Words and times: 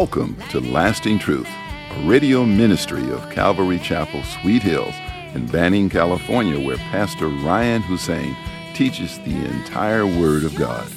Welcome 0.00 0.36
to 0.50 0.60
Lasting 0.60 1.18
Truth, 1.18 1.48
a 1.90 2.08
radio 2.08 2.44
ministry 2.44 3.10
of 3.10 3.28
Calvary 3.30 3.80
Chapel, 3.80 4.22
Sweet 4.22 4.62
Hills, 4.62 4.94
in 5.34 5.46
Banning, 5.46 5.90
California, 5.90 6.64
where 6.64 6.76
Pastor 6.76 7.26
Ryan 7.26 7.82
Hussein 7.82 8.36
teaches 8.74 9.18
the 9.18 9.34
entire 9.34 10.06
Word 10.06 10.44
of 10.44 10.54
God, 10.54 10.88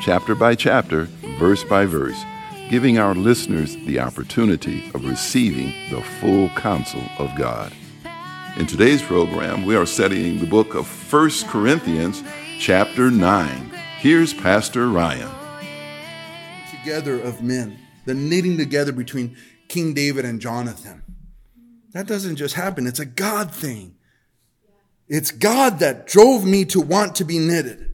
chapter 0.00 0.34
by 0.34 0.54
chapter, 0.54 1.04
verse 1.38 1.64
by 1.64 1.84
verse, 1.84 2.18
giving 2.70 2.96
our 2.96 3.14
listeners 3.14 3.76
the 3.84 4.00
opportunity 4.00 4.90
of 4.94 5.04
receiving 5.04 5.74
the 5.90 6.00
full 6.00 6.48
counsel 6.56 7.02
of 7.18 7.36
God. 7.36 7.74
In 8.56 8.64
today's 8.64 9.02
program, 9.02 9.66
we 9.66 9.76
are 9.76 9.84
studying 9.84 10.38
the 10.38 10.46
book 10.46 10.74
of 10.74 10.88
1 11.12 11.30
Corinthians, 11.48 12.24
chapter 12.58 13.10
9. 13.10 13.70
Here's 13.98 14.32
Pastor 14.32 14.88
Ryan. 14.88 15.30
Together 16.70 17.20
of 17.20 17.42
men 17.42 17.80
the 18.06 18.14
knitting 18.14 18.56
together 18.56 18.92
between 18.92 19.36
King 19.68 19.92
David 19.92 20.24
and 20.24 20.40
Jonathan. 20.40 21.02
That 21.92 22.06
doesn't 22.06 22.36
just 22.36 22.54
happen, 22.54 22.86
it's 22.86 23.00
a 23.00 23.06
God 23.06 23.54
thing. 23.54 23.96
It's 25.08 25.30
God 25.30 25.78
that 25.80 26.06
drove 26.06 26.44
me 26.44 26.64
to 26.66 26.80
want 26.80 27.14
to 27.16 27.24
be 27.24 27.38
knitted. 27.38 27.92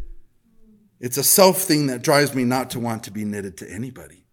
It's 0.99 1.17
a 1.17 1.25
self 1.25 1.59
thing 1.59 1.89
that 1.89 2.03
drives 2.03 2.35
me 2.35 2.45
not 2.45 2.71
to 2.71 2.81
want 2.81 3.05
to 3.05 3.11
be 3.11 3.25
knitted 3.25 3.57
to 3.59 3.71
anybody. 3.71 4.25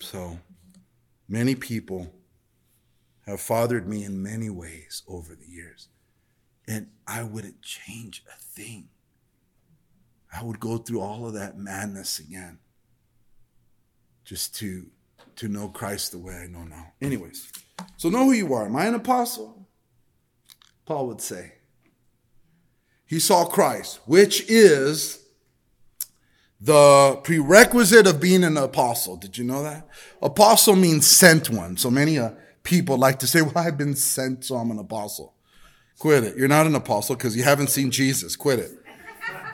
So, 0.00 0.38
many 1.28 1.54
people 1.54 2.12
have 3.26 3.40
fathered 3.40 3.88
me 3.88 4.04
in 4.04 4.22
many 4.22 4.50
ways 4.50 5.02
over 5.08 5.34
the 5.34 5.46
years, 5.46 5.88
and 6.66 6.88
I 7.06 7.22
wouldn't 7.22 7.62
change 7.62 8.22
a 8.32 8.38
thing. 8.38 8.88
I 10.34 10.44
would 10.44 10.60
go 10.60 10.78
through 10.78 11.00
all 11.00 11.26
of 11.26 11.34
that 11.34 11.58
madness 11.58 12.18
again 12.18 12.58
just 14.28 14.54
to 14.54 14.84
to 15.36 15.48
know 15.48 15.68
Christ 15.68 16.12
the 16.12 16.18
way 16.18 16.34
I 16.34 16.48
know 16.48 16.64
now. 16.64 16.92
Anyways, 17.00 17.50
so 17.96 18.10
know 18.10 18.24
who 18.24 18.32
you 18.32 18.52
are. 18.52 18.66
Am 18.66 18.76
I 18.76 18.86
an 18.86 18.94
apostle? 18.94 19.66
Paul 20.84 21.06
would 21.06 21.22
say. 21.22 21.52
He 23.06 23.18
saw 23.20 23.46
Christ, 23.46 24.00
which 24.04 24.44
is 24.50 25.24
the 26.60 27.18
prerequisite 27.22 28.06
of 28.06 28.20
being 28.20 28.44
an 28.44 28.58
apostle. 28.58 29.16
Did 29.16 29.38
you 29.38 29.44
know 29.44 29.62
that? 29.62 29.88
Apostle 30.20 30.76
means 30.76 31.06
sent 31.06 31.48
one. 31.48 31.78
So 31.78 31.90
many 31.90 32.18
uh, 32.18 32.32
people 32.64 32.98
like 32.98 33.20
to 33.20 33.26
say, 33.26 33.40
well, 33.42 33.56
I've 33.56 33.78
been 33.78 33.94
sent, 33.94 34.44
so 34.44 34.56
I'm 34.56 34.70
an 34.70 34.78
apostle. 34.78 35.34
Quit 35.98 36.24
it. 36.24 36.36
You're 36.36 36.48
not 36.48 36.66
an 36.66 36.74
apostle 36.74 37.16
because 37.16 37.34
you 37.34 37.44
haven't 37.44 37.70
seen 37.70 37.90
Jesus. 37.90 38.36
Quit 38.36 38.58
it. 38.58 38.72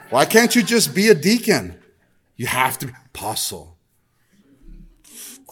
Why 0.09 0.25
can't 0.25 0.53
you 0.53 0.63
just 0.63 0.93
be 0.93 1.07
a 1.07 1.15
deacon? 1.15 1.79
You 2.35 2.47
have 2.47 2.77
to 2.79 2.87
be 2.87 2.93
apostle. 3.05 3.74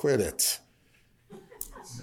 Quit 0.04 0.20
it. 0.20 0.60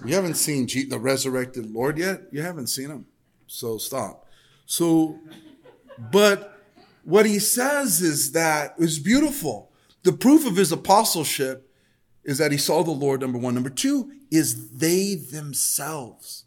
You 0.03 0.15
haven't 0.15 0.33
seen 0.33 0.65
the 0.89 0.97
resurrected 0.97 1.71
Lord 1.71 1.99
yet? 1.99 2.21
You 2.31 2.41
haven't 2.41 2.65
seen 2.65 2.89
him. 2.89 3.05
So 3.45 3.77
stop. 3.77 4.25
So, 4.65 5.19
but 6.11 6.63
what 7.03 7.27
he 7.27 7.37
says 7.37 8.01
is 8.01 8.31
that 8.31 8.73
it's 8.79 8.97
beautiful. 8.97 9.71
The 10.01 10.13
proof 10.13 10.47
of 10.47 10.55
his 10.55 10.71
apostleship 10.71 11.69
is 12.23 12.39
that 12.39 12.51
he 12.51 12.57
saw 12.57 12.81
the 12.81 12.89
Lord, 12.89 13.21
number 13.21 13.37
one. 13.37 13.53
Number 13.53 13.69
two 13.69 14.11
is 14.31 14.71
they 14.71 15.13
themselves. 15.13 16.45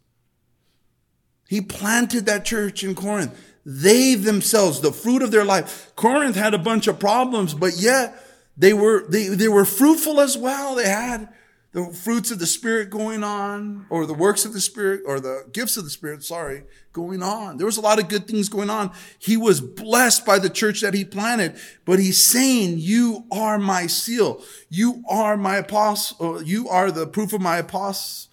He 1.48 1.60
planted 1.60 2.26
that 2.26 2.44
church 2.44 2.82
in 2.82 2.96
Corinth. 2.96 3.32
They 3.64 4.16
themselves, 4.16 4.80
the 4.80 4.90
fruit 4.90 5.22
of 5.22 5.30
their 5.30 5.44
life. 5.44 5.92
Corinth 5.94 6.34
had 6.34 6.52
a 6.52 6.58
bunch 6.58 6.88
of 6.88 6.98
problems, 6.98 7.54
but 7.54 7.76
yet 7.76 8.20
they 8.56 8.74
were, 8.74 9.06
they, 9.08 9.28
they 9.28 9.46
were 9.46 9.64
fruitful 9.64 10.20
as 10.20 10.36
well. 10.36 10.74
They 10.74 10.88
had 10.88 11.28
the 11.74 11.92
fruits 11.92 12.30
of 12.30 12.38
the 12.38 12.46
Spirit 12.46 12.88
going 12.88 13.24
on, 13.24 13.84
or 13.90 14.06
the 14.06 14.14
works 14.14 14.44
of 14.44 14.52
the 14.52 14.60
Spirit, 14.60 15.02
or 15.04 15.18
the 15.18 15.44
gifts 15.52 15.76
of 15.76 15.82
the 15.82 15.90
Spirit, 15.90 16.22
sorry, 16.22 16.62
going 16.92 17.20
on. 17.20 17.56
There 17.56 17.66
was 17.66 17.76
a 17.76 17.80
lot 17.80 17.98
of 17.98 18.08
good 18.08 18.28
things 18.28 18.48
going 18.48 18.70
on. 18.70 18.92
He 19.18 19.36
was 19.36 19.60
blessed 19.60 20.24
by 20.24 20.38
the 20.38 20.48
church 20.48 20.82
that 20.82 20.94
he 20.94 21.04
planted, 21.04 21.56
but 21.84 21.98
he's 21.98 22.24
saying, 22.24 22.76
you 22.78 23.24
are 23.32 23.58
my 23.58 23.88
seal. 23.88 24.40
You 24.68 25.02
are 25.10 25.36
my 25.36 25.56
apostle. 25.56 26.40
You 26.40 26.68
are 26.68 26.92
the 26.92 27.08
proof 27.08 27.32
of 27.32 27.40
my 27.40 27.56
apostle, 27.56 28.30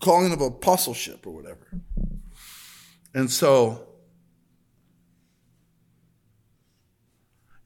calling 0.00 0.32
of 0.32 0.40
apostleship 0.40 1.24
or 1.24 1.32
whatever. 1.32 1.68
And 3.14 3.30
so, 3.30 3.86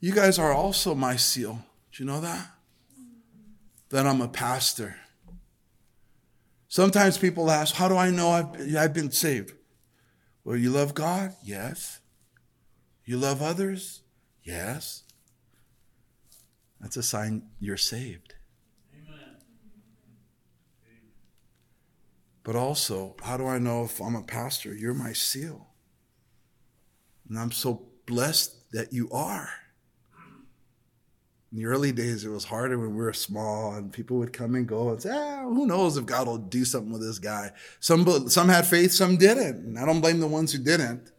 you 0.00 0.12
guys 0.12 0.38
are 0.38 0.52
also 0.52 0.94
my 0.94 1.16
seal. 1.16 1.64
Do 1.92 2.02
you 2.02 2.10
know 2.10 2.20
that? 2.20 2.50
That 3.90 4.06
I'm 4.06 4.20
a 4.20 4.28
pastor. 4.28 4.96
Sometimes 6.68 7.18
people 7.18 7.50
ask, 7.50 7.74
How 7.74 7.88
do 7.88 7.96
I 7.96 8.10
know 8.10 8.30
I've, 8.30 8.76
I've 8.76 8.94
been 8.94 9.10
saved? 9.10 9.52
Well, 10.44 10.56
you 10.56 10.70
love 10.70 10.94
God? 10.94 11.34
Yes. 11.42 12.00
You 13.04 13.16
love 13.16 13.42
others? 13.42 14.02
Yes. 14.42 15.02
That's 16.80 16.96
a 16.96 17.02
sign 17.02 17.48
you're 17.58 17.76
saved. 17.76 18.34
Amen. 18.94 19.36
But 22.42 22.56
also, 22.56 23.16
how 23.22 23.36
do 23.36 23.46
I 23.46 23.58
know 23.58 23.84
if 23.84 24.00
I'm 24.00 24.14
a 24.14 24.22
pastor? 24.22 24.74
You're 24.74 24.94
my 24.94 25.12
seal. 25.12 25.68
And 27.28 27.38
I'm 27.38 27.52
so 27.52 27.86
blessed 28.06 28.70
that 28.72 28.92
you 28.92 29.10
are 29.10 29.50
in 31.52 31.58
the 31.58 31.66
early 31.66 31.92
days, 31.92 32.24
it 32.24 32.28
was 32.28 32.44
harder 32.44 32.78
when 32.78 32.90
we 32.90 32.96
were 32.96 33.12
small 33.12 33.74
and 33.74 33.92
people 33.92 34.18
would 34.18 34.32
come 34.32 34.54
and 34.56 34.66
go 34.66 34.90
and 34.90 35.00
say, 35.00 35.10
ah, 35.12 35.42
who 35.42 35.66
knows 35.66 35.96
if 35.96 36.04
God 36.04 36.26
will 36.26 36.38
do 36.38 36.64
something 36.64 36.92
with 36.92 37.02
this 37.02 37.18
guy. 37.18 37.52
Some, 37.78 38.28
some 38.28 38.48
had 38.48 38.66
faith, 38.66 38.92
some 38.92 39.16
didn't. 39.16 39.64
And 39.64 39.78
I 39.78 39.86
don't 39.86 40.00
blame 40.00 40.18
the 40.18 40.26
ones 40.26 40.52
who 40.52 40.58
didn't. 40.58 41.12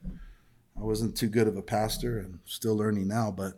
I 0.78 0.82
wasn't 0.82 1.16
too 1.16 1.28
good 1.28 1.48
of 1.48 1.58
a 1.58 1.62
pastor 1.62 2.20
and 2.20 2.40
still 2.46 2.76
learning 2.76 3.08
now, 3.08 3.32
but 3.32 3.54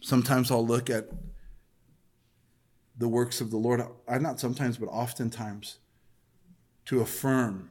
sometimes 0.00 0.50
I'll 0.50 0.66
look 0.66 0.90
at 0.90 1.08
the 2.98 3.08
works 3.08 3.40
of 3.40 3.50
the 3.50 3.56
Lord. 3.56 3.82
I 4.06 4.18
not 4.18 4.38
sometimes, 4.38 4.76
but 4.76 4.86
oftentimes 4.86 5.78
to 6.84 7.00
affirm 7.00 7.70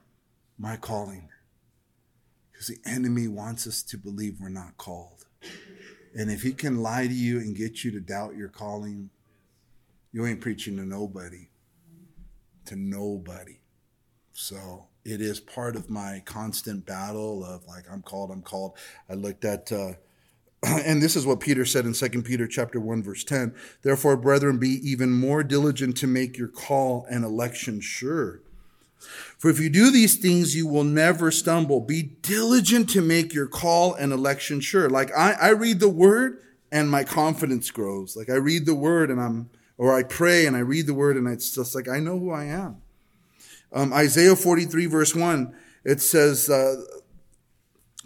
my 0.57 0.75
calling. 0.75 1.29
Because 2.61 2.77
the 2.77 2.91
enemy 2.91 3.27
wants 3.27 3.65
us 3.65 3.81
to 3.81 3.97
believe 3.97 4.37
we're 4.39 4.47
not 4.47 4.77
called. 4.77 5.25
And 6.13 6.29
if 6.29 6.43
he 6.43 6.53
can 6.53 6.83
lie 6.83 7.07
to 7.07 7.13
you 7.13 7.39
and 7.39 7.55
get 7.55 7.83
you 7.83 7.89
to 7.89 7.99
doubt 7.99 8.35
your 8.35 8.49
calling, 8.49 9.09
you 10.11 10.27
ain't 10.27 10.41
preaching 10.41 10.77
to 10.77 10.85
nobody. 10.85 11.49
To 12.65 12.75
nobody. 12.75 13.61
So 14.31 14.89
it 15.03 15.21
is 15.21 15.39
part 15.39 15.75
of 15.75 15.89
my 15.89 16.21
constant 16.23 16.85
battle 16.85 17.43
of 17.43 17.65
like 17.65 17.85
I'm 17.91 18.03
called, 18.03 18.29
I'm 18.29 18.43
called. 18.43 18.77
I 19.09 19.15
looked 19.15 19.43
at 19.43 19.71
uh, 19.71 19.93
and 20.63 21.01
this 21.01 21.15
is 21.15 21.25
what 21.25 21.39
Peter 21.39 21.65
said 21.65 21.85
in 21.85 21.93
2 21.93 22.21
Peter 22.21 22.45
chapter 22.45 22.79
1 22.79 23.01
verse 23.01 23.23
10. 23.23 23.55
Therefore, 23.81 24.17
brethren, 24.17 24.59
be 24.59 24.79
even 24.87 25.11
more 25.11 25.43
diligent 25.43 25.97
to 25.97 26.05
make 26.05 26.37
your 26.37 26.47
call 26.47 27.07
and 27.09 27.25
election 27.25 27.81
sure. 27.81 28.43
For 29.37 29.49
if 29.49 29.59
you 29.59 29.69
do 29.69 29.91
these 29.91 30.17
things, 30.17 30.55
you 30.55 30.67
will 30.67 30.83
never 30.83 31.31
stumble. 31.31 31.81
Be 31.81 32.03
diligent 32.03 32.89
to 32.91 33.01
make 33.01 33.33
your 33.33 33.47
call 33.47 33.93
and 33.93 34.11
election 34.11 34.59
sure. 34.59 34.89
Like 34.89 35.11
I, 35.17 35.33
I 35.33 35.49
read 35.49 35.79
the 35.79 35.89
word 35.89 36.39
and 36.71 36.89
my 36.89 37.03
confidence 37.03 37.71
grows. 37.71 38.15
Like 38.15 38.29
I 38.29 38.35
read 38.35 38.65
the 38.65 38.75
word 38.75 39.09
and 39.09 39.19
I'm, 39.19 39.49
or 39.77 39.95
I 39.95 40.03
pray 40.03 40.45
and 40.45 40.55
I 40.55 40.59
read 40.59 40.87
the 40.87 40.93
word 40.93 41.17
and 41.17 41.27
it's 41.27 41.53
just 41.53 41.75
like, 41.75 41.87
I 41.87 41.99
know 41.99 42.17
who 42.19 42.31
I 42.31 42.45
am. 42.45 42.81
Um, 43.73 43.93
Isaiah 43.93 44.35
43 44.35 44.85
verse 44.85 45.15
1, 45.15 45.55
it 45.85 46.01
says, 46.01 46.49
uh, 46.49 46.75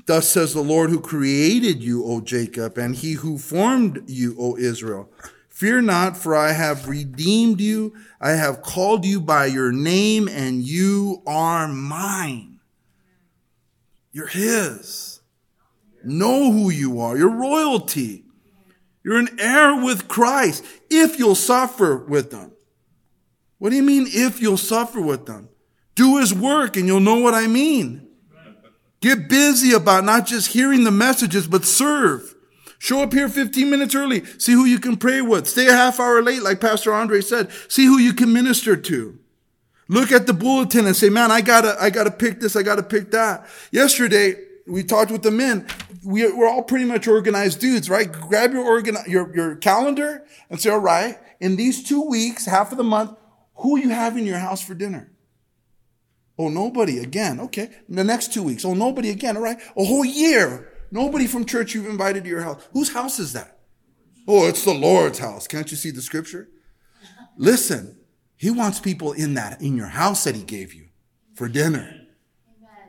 Thus 0.06 0.30
says 0.30 0.54
the 0.54 0.62
Lord 0.62 0.92
who 0.92 1.00
created 1.00 1.84
you, 1.84 2.06
O 2.06 2.22
Jacob, 2.22 2.78
and 2.78 2.96
he 2.96 3.14
who 3.14 3.38
formed 3.38 4.04
you, 4.08 4.36
O 4.38 4.56
Israel. 4.56 5.10
Fear 5.56 5.84
not, 5.84 6.18
for 6.18 6.36
I 6.36 6.52
have 6.52 6.90
redeemed 6.90 7.62
you. 7.62 7.96
I 8.20 8.32
have 8.32 8.62
called 8.62 9.06
you 9.06 9.22
by 9.22 9.46
your 9.46 9.72
name, 9.72 10.28
and 10.28 10.62
you 10.62 11.24
are 11.26 11.66
mine. 11.70 12.60
You're 14.12 14.28
His. 14.28 15.22
Know 16.04 16.52
who 16.52 16.70
you 16.70 17.00
are. 17.00 17.16
You're 17.18 17.30
royalty. 17.30 18.26
You're 19.02 19.18
an 19.18 19.30
heir 19.40 19.82
with 19.82 20.10
Christ 20.10 20.66
if 20.90 21.18
you'll 21.18 21.36
suffer 21.36 21.96
with 21.96 22.32
them. 22.32 22.52
What 23.58 23.70
do 23.70 23.78
you 23.78 23.84
mean 23.84 24.08
if 24.10 24.42
you'll 24.42 24.58
suffer 24.58 25.00
with 25.00 25.26
them? 25.26 25.48
Do 25.96 26.18
His 26.18 26.34
work 26.34 26.76
and 26.76 26.86
you'll 26.86 27.00
know 27.00 27.22
what 27.22 27.34
I 27.34 27.48
mean. 27.48 28.06
Get 29.00 29.30
busy 29.30 29.72
about 29.72 30.04
not 30.04 30.26
just 30.26 30.52
hearing 30.52 30.84
the 30.84 30.92
messages, 30.92 31.48
but 31.48 31.64
serve. 31.64 32.35
Show 32.86 33.02
up 33.02 33.14
here 33.14 33.28
15 33.28 33.68
minutes 33.68 33.96
early. 33.96 34.24
See 34.38 34.52
who 34.52 34.66
you 34.66 34.78
can 34.78 34.96
pray 34.96 35.20
with. 35.20 35.48
Stay 35.48 35.66
a 35.66 35.72
half 35.72 36.00
hour 36.00 36.22
late, 36.22 36.44
like 36.44 36.62
Pastor 36.62 36.94
Andre 36.94 37.20
said. 37.20 37.50
See 37.68 37.86
who 37.86 37.98
you 37.98 38.14
can 38.14 38.32
minister 38.32 38.78
to. 38.78 39.18
Look 39.88 40.12
at 40.12 40.28
the 40.28 40.34
bulletin 40.34 40.86
and 40.86 40.96
say, 40.96 41.10
man, 41.10 41.32
I 41.32 41.42
gotta, 41.42 41.76
I 41.82 41.90
gotta 41.90 42.12
pick 42.12 42.42
this. 42.42 42.56
I 42.56 42.62
gotta 42.62 42.84
pick 42.84 43.10
that. 43.10 43.48
Yesterday, 43.72 44.36
we 44.68 44.84
talked 44.84 45.10
with 45.10 45.24
the 45.24 45.32
men. 45.32 45.66
We, 46.04 46.32
we're 46.32 46.48
all 46.48 46.62
pretty 46.62 46.86
much 46.86 47.08
organized 47.08 47.60
dudes, 47.60 47.90
right? 47.90 48.12
Grab 48.12 48.54
your 48.54 48.64
organ, 48.64 48.98
your, 49.08 49.36
your 49.36 49.56
calendar 49.56 50.24
and 50.52 50.62
say, 50.62 50.70
all 50.70 50.78
right, 50.78 51.18
in 51.40 51.56
these 51.56 51.84
two 51.84 52.04
weeks, 52.04 52.46
half 52.46 52.72
of 52.72 52.78
the 52.78 52.84
month, 52.84 53.18
who 53.56 53.80
you 53.80 53.90
have 53.90 54.16
in 54.16 54.28
your 54.28 54.38
house 54.38 54.64
for 54.64 54.76
dinner? 54.76 55.12
Oh, 56.38 56.50
nobody 56.50 57.00
again. 57.00 57.40
Okay. 57.40 57.72
In 57.90 57.96
the 57.96 58.04
next 58.04 58.32
two 58.32 58.44
weeks. 58.44 58.64
Oh, 58.64 58.76
nobody 58.76 59.10
again. 59.10 59.38
All 59.38 59.44
right. 59.44 59.58
A 59.76 59.84
whole 59.84 60.06
year. 60.06 60.72
Nobody 60.96 61.28
from 61.28 61.44
church 61.44 61.76
you've 61.76 61.88
invited 61.88 62.24
to 62.24 62.30
your 62.30 62.40
house. 62.40 62.66
Whose 62.72 62.94
house 62.94 63.20
is 63.20 63.34
that? 63.34 63.60
Oh, 64.30 64.48
it's 64.48 64.64
the 64.64 64.74
Lord's 64.74 65.20
house. 65.20 65.46
Can't 65.46 65.70
you 65.70 65.76
see 65.76 65.92
the 65.92 66.02
scripture? 66.02 66.48
Listen, 67.36 67.98
he 68.38 68.50
wants 68.50 68.80
people 68.80 69.12
in 69.12 69.34
that, 69.34 69.62
in 69.62 69.76
your 69.76 69.90
house 69.90 70.24
that 70.24 70.36
he 70.36 70.44
gave 70.44 70.74
you 70.74 70.88
for 71.34 71.50
dinner. 71.50 71.94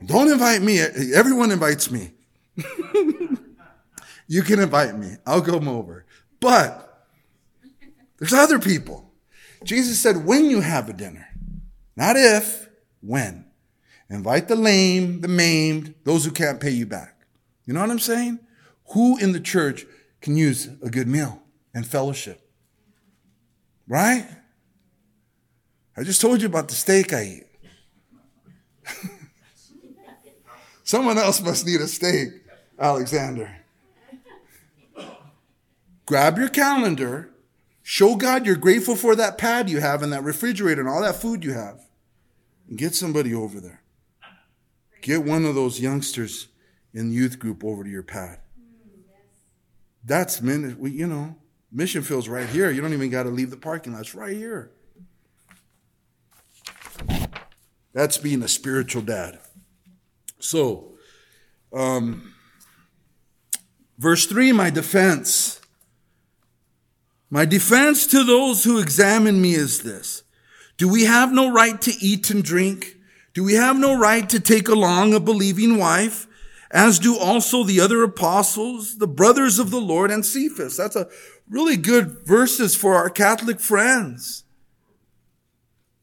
Don't 0.04 0.30
invite 0.30 0.62
me. 0.62 0.78
Everyone 0.78 1.50
invites 1.50 1.90
me. 1.90 2.12
you 4.28 4.42
can 4.42 4.60
invite 4.60 4.96
me. 4.96 5.16
I'll 5.26 5.42
come 5.42 5.66
over. 5.66 6.06
But 6.38 7.08
there's 8.18 8.32
other 8.32 8.60
people. 8.60 9.10
Jesus 9.64 9.98
said, 9.98 10.24
when 10.24 10.48
you 10.48 10.60
have 10.60 10.88
a 10.88 10.92
dinner, 10.92 11.26
not 11.96 12.14
if, 12.14 12.68
when. 13.00 13.46
Invite 14.08 14.46
the 14.46 14.54
lame, 14.54 15.22
the 15.22 15.28
maimed, 15.28 15.96
those 16.04 16.24
who 16.24 16.30
can't 16.30 16.60
pay 16.60 16.70
you 16.70 16.86
back. 16.86 17.15
You 17.66 17.74
know 17.74 17.80
what 17.80 17.90
I'm 17.90 17.98
saying? 17.98 18.38
Who 18.92 19.18
in 19.18 19.32
the 19.32 19.40
church 19.40 19.84
can 20.20 20.36
use 20.36 20.68
a 20.82 20.88
good 20.88 21.08
meal 21.08 21.42
and 21.74 21.86
fellowship? 21.86 22.48
Right? 23.88 24.26
I 25.96 26.02
just 26.02 26.20
told 26.20 26.40
you 26.40 26.46
about 26.46 26.68
the 26.68 26.74
steak 26.74 27.12
I 27.12 27.22
eat. 27.24 27.46
Someone 30.84 31.18
else 31.18 31.42
must 31.42 31.66
need 31.66 31.80
a 31.80 31.88
steak, 31.88 32.28
Alexander. 32.78 33.56
Grab 36.04 36.38
your 36.38 36.48
calendar, 36.48 37.30
show 37.82 38.14
God 38.14 38.46
you're 38.46 38.54
grateful 38.54 38.94
for 38.94 39.16
that 39.16 39.38
pad 39.38 39.68
you 39.68 39.80
have 39.80 40.02
and 40.02 40.12
that 40.12 40.22
refrigerator 40.22 40.80
and 40.80 40.88
all 40.88 41.02
that 41.02 41.16
food 41.16 41.42
you 41.42 41.52
have, 41.52 41.80
and 42.68 42.78
get 42.78 42.94
somebody 42.94 43.34
over 43.34 43.58
there. 43.58 43.82
Get 45.00 45.24
one 45.24 45.44
of 45.44 45.56
those 45.56 45.80
youngsters 45.80 46.46
in 46.96 47.12
youth 47.12 47.38
group 47.38 47.62
over 47.62 47.84
to 47.84 47.90
your 47.90 48.02
pad. 48.02 48.38
That's 50.02 50.40
minute, 50.40 50.78
you 50.80 51.06
know, 51.06 51.36
mission 51.70 52.02
field's 52.02 52.28
right 52.28 52.48
here. 52.48 52.70
You 52.70 52.80
don't 52.80 52.94
even 52.94 53.10
got 53.10 53.24
to 53.24 53.28
leave 53.28 53.50
the 53.50 53.56
parking 53.56 53.92
lot. 53.92 54.00
It's 54.00 54.14
right 54.14 54.34
here. 54.34 54.70
That's 57.92 58.16
being 58.16 58.42
a 58.42 58.48
spiritual 58.48 59.02
dad. 59.02 59.40
So, 60.38 60.94
um, 61.72 62.32
verse 63.98 64.26
3 64.26 64.52
my 64.52 64.70
defense. 64.70 65.60
My 67.28 67.44
defense 67.44 68.06
to 68.08 68.24
those 68.24 68.64
who 68.64 68.78
examine 68.78 69.42
me 69.42 69.54
is 69.54 69.82
this 69.82 70.22
Do 70.78 70.88
we 70.88 71.04
have 71.04 71.32
no 71.32 71.52
right 71.52 71.78
to 71.82 71.92
eat 72.00 72.30
and 72.30 72.42
drink? 72.42 72.96
Do 73.34 73.44
we 73.44 73.54
have 73.54 73.76
no 73.76 73.98
right 73.98 74.26
to 74.30 74.40
take 74.40 74.68
along 74.68 75.12
a 75.12 75.20
believing 75.20 75.76
wife? 75.76 76.25
As 76.70 76.98
do 76.98 77.16
also 77.16 77.62
the 77.62 77.80
other 77.80 78.02
apostles, 78.02 78.98
the 78.98 79.06
brothers 79.06 79.58
of 79.58 79.70
the 79.70 79.80
Lord, 79.80 80.10
and 80.10 80.26
Cephas. 80.26 80.76
That's 80.76 80.96
a 80.96 81.08
really 81.48 81.76
good 81.76 82.26
verses 82.26 82.74
for 82.74 82.94
our 82.94 83.08
Catholic 83.08 83.60
friends. 83.60 84.44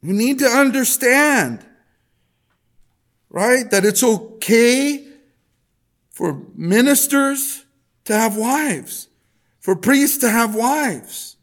We 0.01 0.13
need 0.13 0.39
to 0.39 0.48
understand, 0.48 1.65
right, 3.30 3.69
that 3.71 3.86
it's 3.86 4.04
okay 4.04 5.07
for 6.12 6.42
ministers 6.56 7.65
to 8.06 8.13
have 8.13 8.38
wives, 8.38 9.07
for 9.60 9.75
priests 9.75 10.18
to 10.19 10.30
have 10.30 10.56
wives. 10.56 11.38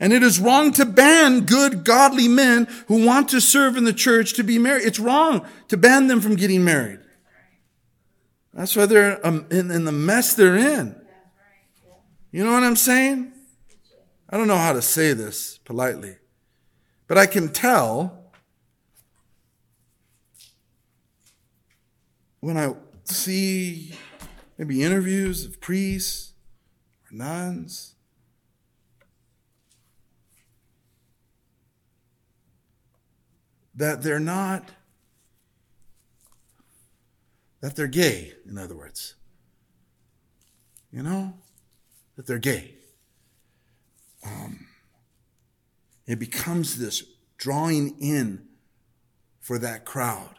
And 0.00 0.12
it 0.12 0.22
is 0.22 0.38
wrong 0.38 0.72
to 0.74 0.84
ban 0.84 1.40
good, 1.40 1.84
godly 1.84 2.28
men 2.28 2.68
who 2.86 3.04
want 3.04 3.30
to 3.30 3.40
serve 3.40 3.76
in 3.76 3.84
the 3.84 3.92
church 3.92 4.34
to 4.34 4.44
be 4.44 4.58
married. 4.58 4.86
It's 4.86 5.00
wrong 5.00 5.44
to 5.68 5.76
ban 5.76 6.06
them 6.06 6.20
from 6.20 6.36
getting 6.36 6.62
married. 6.62 7.00
That's 8.58 8.74
why 8.74 8.86
they're 8.86 9.24
um, 9.24 9.46
in, 9.52 9.70
in 9.70 9.84
the 9.84 9.92
mess 9.92 10.34
they're 10.34 10.56
in. 10.56 11.00
You 12.32 12.44
know 12.44 12.50
what 12.50 12.64
I'm 12.64 12.74
saying? 12.74 13.32
I 14.28 14.36
don't 14.36 14.48
know 14.48 14.56
how 14.56 14.72
to 14.72 14.82
say 14.82 15.12
this 15.12 15.58
politely, 15.58 16.16
but 17.06 17.16
I 17.16 17.26
can 17.26 17.50
tell 17.50 18.32
when 22.40 22.56
I 22.56 22.74
see 23.04 23.94
maybe 24.58 24.82
interviews 24.82 25.44
of 25.44 25.60
priests 25.60 26.32
or 27.08 27.16
nuns. 27.16 27.94
That 33.76 34.02
they're 34.02 34.18
not, 34.18 34.68
that 37.60 37.76
they're 37.76 37.86
gay, 37.86 38.32
in 38.48 38.58
other 38.58 38.76
words. 38.76 39.14
You 40.92 41.02
know? 41.02 41.34
That 42.16 42.26
they're 42.26 42.38
gay. 42.38 42.74
Um, 44.24 44.66
it 46.06 46.18
becomes 46.18 46.78
this 46.78 47.04
drawing 47.36 47.96
in 48.00 48.46
for 49.40 49.58
that 49.58 49.84
crowd. 49.84 50.34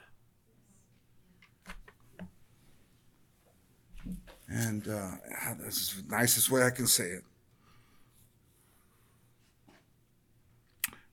And 4.47 4.87
uh, 4.87 5.11
that's 5.61 5.93
the 5.93 6.09
nicest 6.09 6.49
way 6.49 6.63
I 6.63 6.71
can 6.71 6.87
say 6.87 7.05
it. 7.05 7.23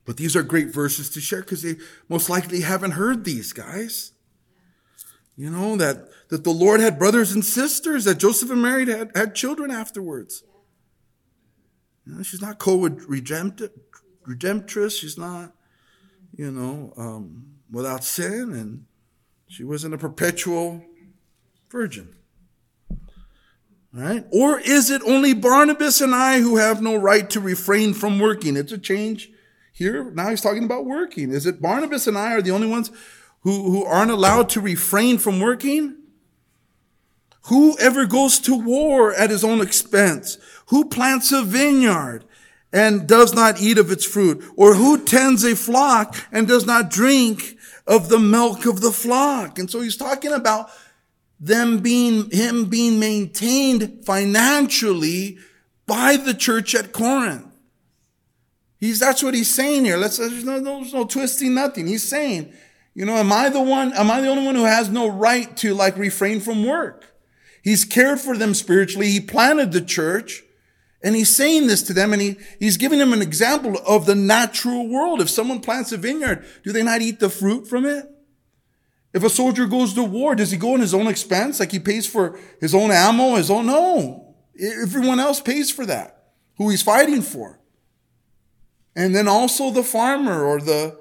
But 0.05 0.17
these 0.17 0.35
are 0.35 0.41
great 0.41 0.73
verses 0.73 1.09
to 1.11 1.21
share 1.21 1.41
because 1.41 1.61
they 1.61 1.75
most 2.09 2.29
likely 2.29 2.61
haven't 2.61 2.91
heard 2.91 3.25
these 3.25 3.53
guys. 3.53 4.13
You 5.37 5.51
know, 5.51 5.77
that, 5.77 6.07
that 6.29 6.43
the 6.43 6.51
Lord 6.51 6.79
had 6.79 6.97
brothers 6.97 7.31
and 7.31 7.45
sisters, 7.45 8.05
that 8.05 8.17
Joseph 8.17 8.49
and 8.49 8.61
Mary 8.61 8.87
had, 8.87 9.11
had 9.15 9.35
children 9.35 9.69
afterwards. 9.69 10.43
You 12.07 12.15
know, 12.15 12.23
she's 12.23 12.41
not 12.41 12.57
co-redemptress. 12.57 14.99
She's 14.99 15.17
not, 15.17 15.53
you 16.35 16.51
know, 16.51 16.91
um, 16.97 17.45
without 17.71 18.03
sin, 18.03 18.53
and 18.53 18.85
she 19.47 19.63
wasn't 19.63 19.93
a 19.93 19.97
perpetual 19.99 20.83
virgin. 21.69 22.15
Right? 23.93 24.25
Or 24.31 24.59
is 24.59 24.89
it 24.89 25.01
only 25.05 25.33
Barnabas 25.33 26.01
and 26.01 26.15
I 26.15 26.39
who 26.39 26.57
have 26.57 26.81
no 26.81 26.95
right 26.95 27.29
to 27.29 27.39
refrain 27.39 27.93
from 27.93 28.19
working? 28.19 28.57
It's 28.57 28.71
a 28.71 28.77
change 28.77 29.29
here. 29.71 30.11
Now 30.11 30.29
he's 30.29 30.41
talking 30.41 30.63
about 30.63 30.85
working. 30.85 31.31
Is 31.31 31.45
it 31.45 31.61
Barnabas 31.61 32.07
and 32.07 32.17
I 32.17 32.33
are 32.33 32.41
the 32.41 32.51
only 32.51 32.67
ones 32.67 32.91
who, 33.41 33.71
who 33.71 33.83
aren't 33.85 34.11
allowed 34.11 34.49
to 34.49 34.61
refrain 34.61 35.17
from 35.17 35.39
working? 35.39 35.95
Who 37.43 37.77
ever 37.79 38.05
goes 38.05 38.39
to 38.39 38.55
war 38.55 39.13
at 39.13 39.29
his 39.29 39.43
own 39.43 39.61
expense? 39.61 40.37
Who 40.67 40.85
plants 40.85 41.31
a 41.31 41.43
vineyard 41.43 42.25
and 42.73 43.07
does 43.07 43.33
not 43.33 43.61
eat 43.61 43.77
of 43.77 43.91
its 43.91 44.03
fruit? 44.03 44.43
Or 44.57 44.73
who 44.73 45.03
tends 45.03 45.45
a 45.45 45.55
flock 45.55 46.15
and 46.31 46.47
does 46.47 46.65
not 46.65 46.89
drink 46.89 47.57
of 47.85 48.09
the 48.09 48.19
milk 48.19 48.65
of 48.65 48.81
the 48.81 48.91
flock? 48.91 49.57
And 49.57 49.71
so 49.71 49.79
he's 49.79 49.95
talking 49.95 50.33
about 50.33 50.69
them 51.39 51.79
being, 51.79 52.29
him 52.31 52.65
being 52.65 52.99
maintained 52.99 54.03
financially 54.05 55.37
by 55.85 56.17
the 56.17 56.33
church 56.33 56.75
at 56.75 56.91
Corinth. 56.91 57.45
He's, 58.79 58.99
that's 58.99 59.23
what 59.23 59.33
he's 59.33 59.53
saying 59.53 59.85
here. 59.85 59.97
Let's, 59.97 60.17
there's 60.17 60.43
no, 60.43 60.59
there's 60.59 60.93
no 60.93 61.05
twisting 61.05 61.53
nothing. 61.53 61.87
He's 61.87 62.07
saying, 62.07 62.53
you 62.97 63.05
know, 63.05 63.13
am 63.13 63.31
I 63.31 63.49
the 63.49 63.61
one, 63.61 63.93
am 63.93 64.09
I 64.09 64.21
the 64.21 64.27
only 64.27 64.43
one 64.43 64.55
who 64.55 64.63
has 64.63 64.89
no 64.89 65.07
right 65.07 65.55
to 65.57 65.75
like 65.75 65.95
refrain 65.97 66.39
from 66.39 66.65
work? 66.65 67.05
He's 67.61 67.85
cared 67.85 68.19
for 68.19 68.35
them 68.35 68.55
spiritually. 68.55 69.09
He 69.09 69.19
planted 69.19 69.71
the 69.71 69.81
church. 69.81 70.41
And 71.03 71.15
he's 71.15 71.29
saying 71.29 71.67
this 71.67 71.83
to 71.83 71.93
them 71.93 72.11
and 72.11 72.19
he, 72.19 72.37
he's 72.57 72.75
giving 72.75 72.97
them 72.97 73.13
an 73.13 73.21
example 73.21 73.79
of 73.85 74.07
the 74.07 74.15
natural 74.15 74.87
world. 74.87 75.21
If 75.21 75.29
someone 75.29 75.59
plants 75.59 75.91
a 75.91 75.97
vineyard, 75.97 76.43
do 76.63 76.71
they 76.71 76.81
not 76.81 77.01
eat 77.01 77.19
the 77.19 77.29
fruit 77.29 77.67
from 77.67 77.85
it? 77.85 78.09
If 79.13 79.23
a 79.23 79.29
soldier 79.29 79.67
goes 79.67 79.93
to 79.93 80.03
war, 80.03 80.33
does 80.33 80.49
he 80.49 80.57
go 80.57 80.73
on 80.73 80.79
his 80.79 80.95
own 80.95 81.05
expense? 81.05 81.59
Like 81.59 81.71
he 81.71 81.79
pays 81.79 82.07
for 82.07 82.39
his 82.59 82.73
own 82.73 82.89
ammo, 82.89 83.35
his 83.35 83.51
own? 83.51 83.67
No. 83.67 84.35
Everyone 84.59 85.19
else 85.19 85.39
pays 85.39 85.69
for 85.69 85.85
that, 85.85 86.31
who 86.57 86.69
he's 86.69 86.81
fighting 86.81 87.21
for. 87.21 87.59
And 88.95 89.15
then 89.15 89.27
also 89.27 89.69
the 89.69 89.83
farmer 89.83 90.43
or 90.43 90.59
the, 90.59 90.99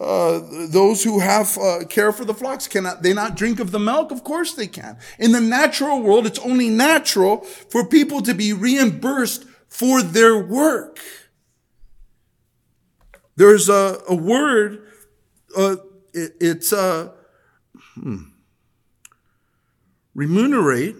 uh, 0.00 0.40
those 0.68 1.02
who 1.04 1.18
have 1.18 1.58
uh, 1.58 1.84
care 1.88 2.12
for 2.12 2.24
the 2.24 2.34
flocks 2.34 2.68
cannot 2.68 3.02
they 3.02 3.12
not 3.12 3.36
drink 3.36 3.58
of 3.60 3.70
the 3.72 3.78
milk 3.78 4.10
of 4.10 4.22
course 4.24 4.54
they 4.54 4.66
can 4.66 4.96
in 5.18 5.32
the 5.32 5.40
natural 5.40 6.00
world 6.02 6.26
it's 6.26 6.38
only 6.40 6.68
natural 6.68 7.38
for 7.70 7.84
people 7.84 8.22
to 8.22 8.34
be 8.34 8.52
reimbursed 8.52 9.44
for 9.68 10.02
their 10.02 10.38
work 10.38 11.00
there's 13.36 13.68
a, 13.68 14.00
a 14.08 14.14
word 14.14 14.82
uh, 15.56 15.76
it, 16.12 16.32
it's 16.40 16.72
uh, 16.72 17.12
Hmm. 18.00 18.30
remunerate, 20.14 20.94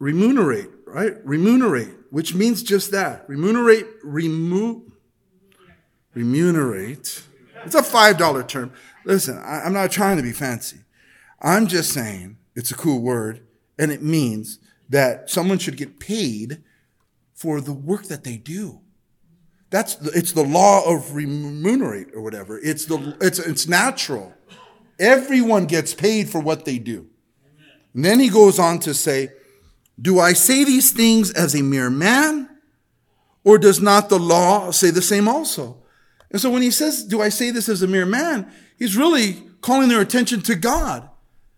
remunerate, 0.00 0.70
right? 0.86 1.14
Remunerate, 1.24 1.94
which 2.10 2.34
means 2.34 2.62
just 2.62 2.90
that. 2.90 3.24
Remunerate, 3.28 3.86
remove, 4.02 4.82
remunerate. 6.12 7.22
It's 7.64 7.74
a 7.74 7.82
$5 7.82 8.48
term. 8.48 8.72
Listen, 9.04 9.38
I, 9.38 9.62
I'm 9.62 9.72
not 9.72 9.90
trying 9.90 10.16
to 10.16 10.22
be 10.22 10.32
fancy. 10.32 10.78
I'm 11.40 11.66
just 11.66 11.92
saying 11.92 12.38
it's 12.54 12.70
a 12.70 12.76
cool 12.76 13.00
word 13.00 13.46
and 13.78 13.90
it 13.90 14.02
means 14.02 14.58
that 14.88 15.30
someone 15.30 15.58
should 15.58 15.76
get 15.76 15.98
paid 15.98 16.62
for 17.34 17.60
the 17.60 17.72
work 17.72 18.04
that 18.04 18.24
they 18.24 18.36
do. 18.36 18.80
That's 19.70 19.94
the, 19.94 20.10
it's 20.10 20.32
the 20.32 20.44
law 20.44 20.84
of 20.84 21.14
remunerate 21.14 22.08
or 22.14 22.20
whatever. 22.20 22.58
It's 22.58 22.84
the 22.84 23.16
it's 23.20 23.38
it's 23.38 23.68
natural. 23.68 24.34
Everyone 24.98 25.64
gets 25.66 25.94
paid 25.94 26.28
for 26.28 26.40
what 26.40 26.64
they 26.64 26.78
do. 26.78 27.06
And 27.94 28.04
then 28.04 28.20
he 28.20 28.28
goes 28.28 28.58
on 28.58 28.80
to 28.80 28.92
say, 28.92 29.30
"Do 30.00 30.18
I 30.18 30.32
say 30.32 30.64
these 30.64 30.90
things 30.90 31.30
as 31.30 31.54
a 31.54 31.62
mere 31.62 31.88
man, 31.88 32.50
or 33.44 33.58
does 33.58 33.80
not 33.80 34.08
the 34.08 34.18
law 34.18 34.72
say 34.72 34.90
the 34.90 35.00
same 35.00 35.28
also?" 35.28 35.79
And 36.30 36.40
so 36.40 36.50
when 36.50 36.62
he 36.62 36.70
says, 36.70 37.04
"Do 37.04 37.20
I 37.20 37.28
say 37.28 37.50
this 37.50 37.68
as 37.68 37.82
a 37.82 37.86
mere 37.86 38.06
man?" 38.06 38.50
he's 38.78 38.96
really 38.96 39.42
calling 39.60 39.88
their 39.88 40.00
attention 40.00 40.40
to 40.42 40.54
God. 40.54 41.08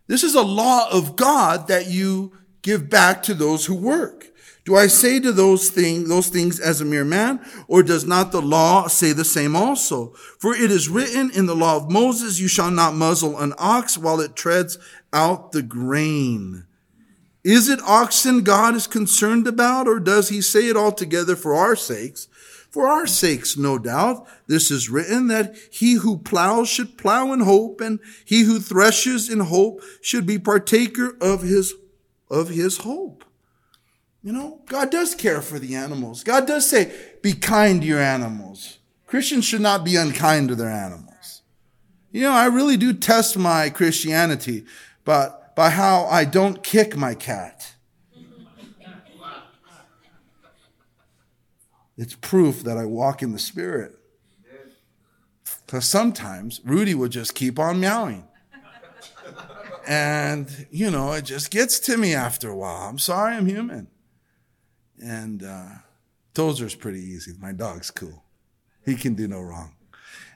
This 0.08 0.22
is 0.22 0.34
a 0.34 0.42
law 0.42 0.88
of 0.90 1.16
God 1.16 1.68
that 1.68 1.88
you 1.88 2.32
give 2.62 2.90
back 2.90 3.22
to 3.24 3.34
those 3.34 3.66
who 3.66 3.74
work. 3.74 4.28
Do 4.64 4.76
I 4.76 4.86
say 4.86 5.18
to 5.18 5.32
those 5.32 5.70
things, 5.70 6.08
those 6.08 6.28
things 6.28 6.60
as 6.60 6.80
a 6.80 6.84
mere 6.84 7.04
man, 7.04 7.40
or 7.66 7.82
does 7.82 8.04
not 8.04 8.30
the 8.30 8.40
law 8.40 8.86
say 8.86 9.12
the 9.12 9.24
same 9.24 9.56
also? 9.56 10.14
For 10.38 10.54
it 10.54 10.70
is 10.70 10.88
written 10.88 11.32
in 11.32 11.46
the 11.46 11.56
law 11.56 11.76
of 11.76 11.90
Moses, 11.90 12.38
you 12.38 12.46
shall 12.46 12.70
not 12.70 12.94
muzzle 12.94 13.38
an 13.38 13.54
ox 13.58 13.98
while 13.98 14.20
it 14.20 14.36
treads 14.36 14.78
out 15.12 15.50
the 15.50 15.62
grain. 15.62 16.64
Is 17.42 17.68
it 17.68 17.80
oxen 17.82 18.42
God 18.42 18.76
is 18.76 18.86
concerned 18.86 19.48
about, 19.48 19.88
or 19.88 19.98
does 19.98 20.28
he 20.28 20.40
say 20.40 20.68
it 20.68 20.76
altogether 20.76 21.34
for 21.34 21.54
our 21.54 21.74
sakes? 21.74 22.28
For 22.72 22.88
our 22.88 23.06
sakes, 23.06 23.56
no 23.56 23.78
doubt, 23.78 24.26
this 24.46 24.70
is 24.70 24.88
written 24.88 25.28
that 25.28 25.54
he 25.70 25.94
who 25.94 26.18
plows 26.18 26.68
should 26.68 26.98
plow 26.98 27.32
in 27.32 27.40
hope, 27.40 27.80
and 27.80 28.00
he 28.24 28.42
who 28.42 28.58
threshes 28.58 29.28
in 29.28 29.40
hope 29.40 29.80
should 30.00 30.26
be 30.26 30.38
partaker 30.38 31.16
of 31.20 31.42
his, 31.42 31.74
of 32.30 32.48
his 32.48 32.78
hope. 32.78 33.24
You 34.22 34.32
know, 34.32 34.62
God 34.66 34.90
does 34.90 35.14
care 35.14 35.42
for 35.42 35.58
the 35.58 35.74
animals. 35.74 36.24
God 36.24 36.46
does 36.46 36.68
say, 36.68 36.92
be 37.22 37.34
kind 37.34 37.82
to 37.82 37.86
your 37.86 38.00
animals. 38.00 38.78
Christians 39.06 39.44
should 39.44 39.60
not 39.60 39.84
be 39.84 39.96
unkind 39.96 40.48
to 40.48 40.54
their 40.54 40.70
animals. 40.70 41.42
You 42.10 42.22
know, 42.22 42.32
I 42.32 42.46
really 42.46 42.76
do 42.76 42.92
test 42.94 43.36
my 43.36 43.68
Christianity 43.68 44.64
but 45.04 45.54
by 45.54 45.70
how 45.70 46.06
I 46.06 46.24
don't 46.24 46.62
kick 46.62 46.96
my 46.96 47.14
cat. 47.14 47.74
It's 51.96 52.14
proof 52.14 52.62
that 52.64 52.76
I 52.76 52.84
walk 52.84 53.22
in 53.22 53.32
the 53.32 53.38
Spirit. 53.38 53.98
Because 55.66 55.84
sometimes 55.84 56.60
Rudy 56.64 56.94
would 56.94 57.12
just 57.12 57.34
keep 57.34 57.58
on 57.58 57.80
meowing. 57.80 58.24
And, 59.86 60.66
you 60.70 60.90
know, 60.90 61.12
it 61.12 61.24
just 61.24 61.50
gets 61.50 61.80
to 61.80 61.96
me 61.96 62.14
after 62.14 62.48
a 62.48 62.56
while. 62.56 62.88
I'm 62.88 62.98
sorry, 62.98 63.34
I'm 63.34 63.46
human. 63.46 63.88
And 65.02 65.42
uh, 65.42 65.68
Tozer's 66.34 66.74
pretty 66.74 67.00
easy. 67.00 67.32
My 67.40 67.52
dog's 67.52 67.90
cool. 67.90 68.22
He 68.84 68.94
can 68.94 69.14
do 69.14 69.26
no 69.26 69.40
wrong. 69.40 69.74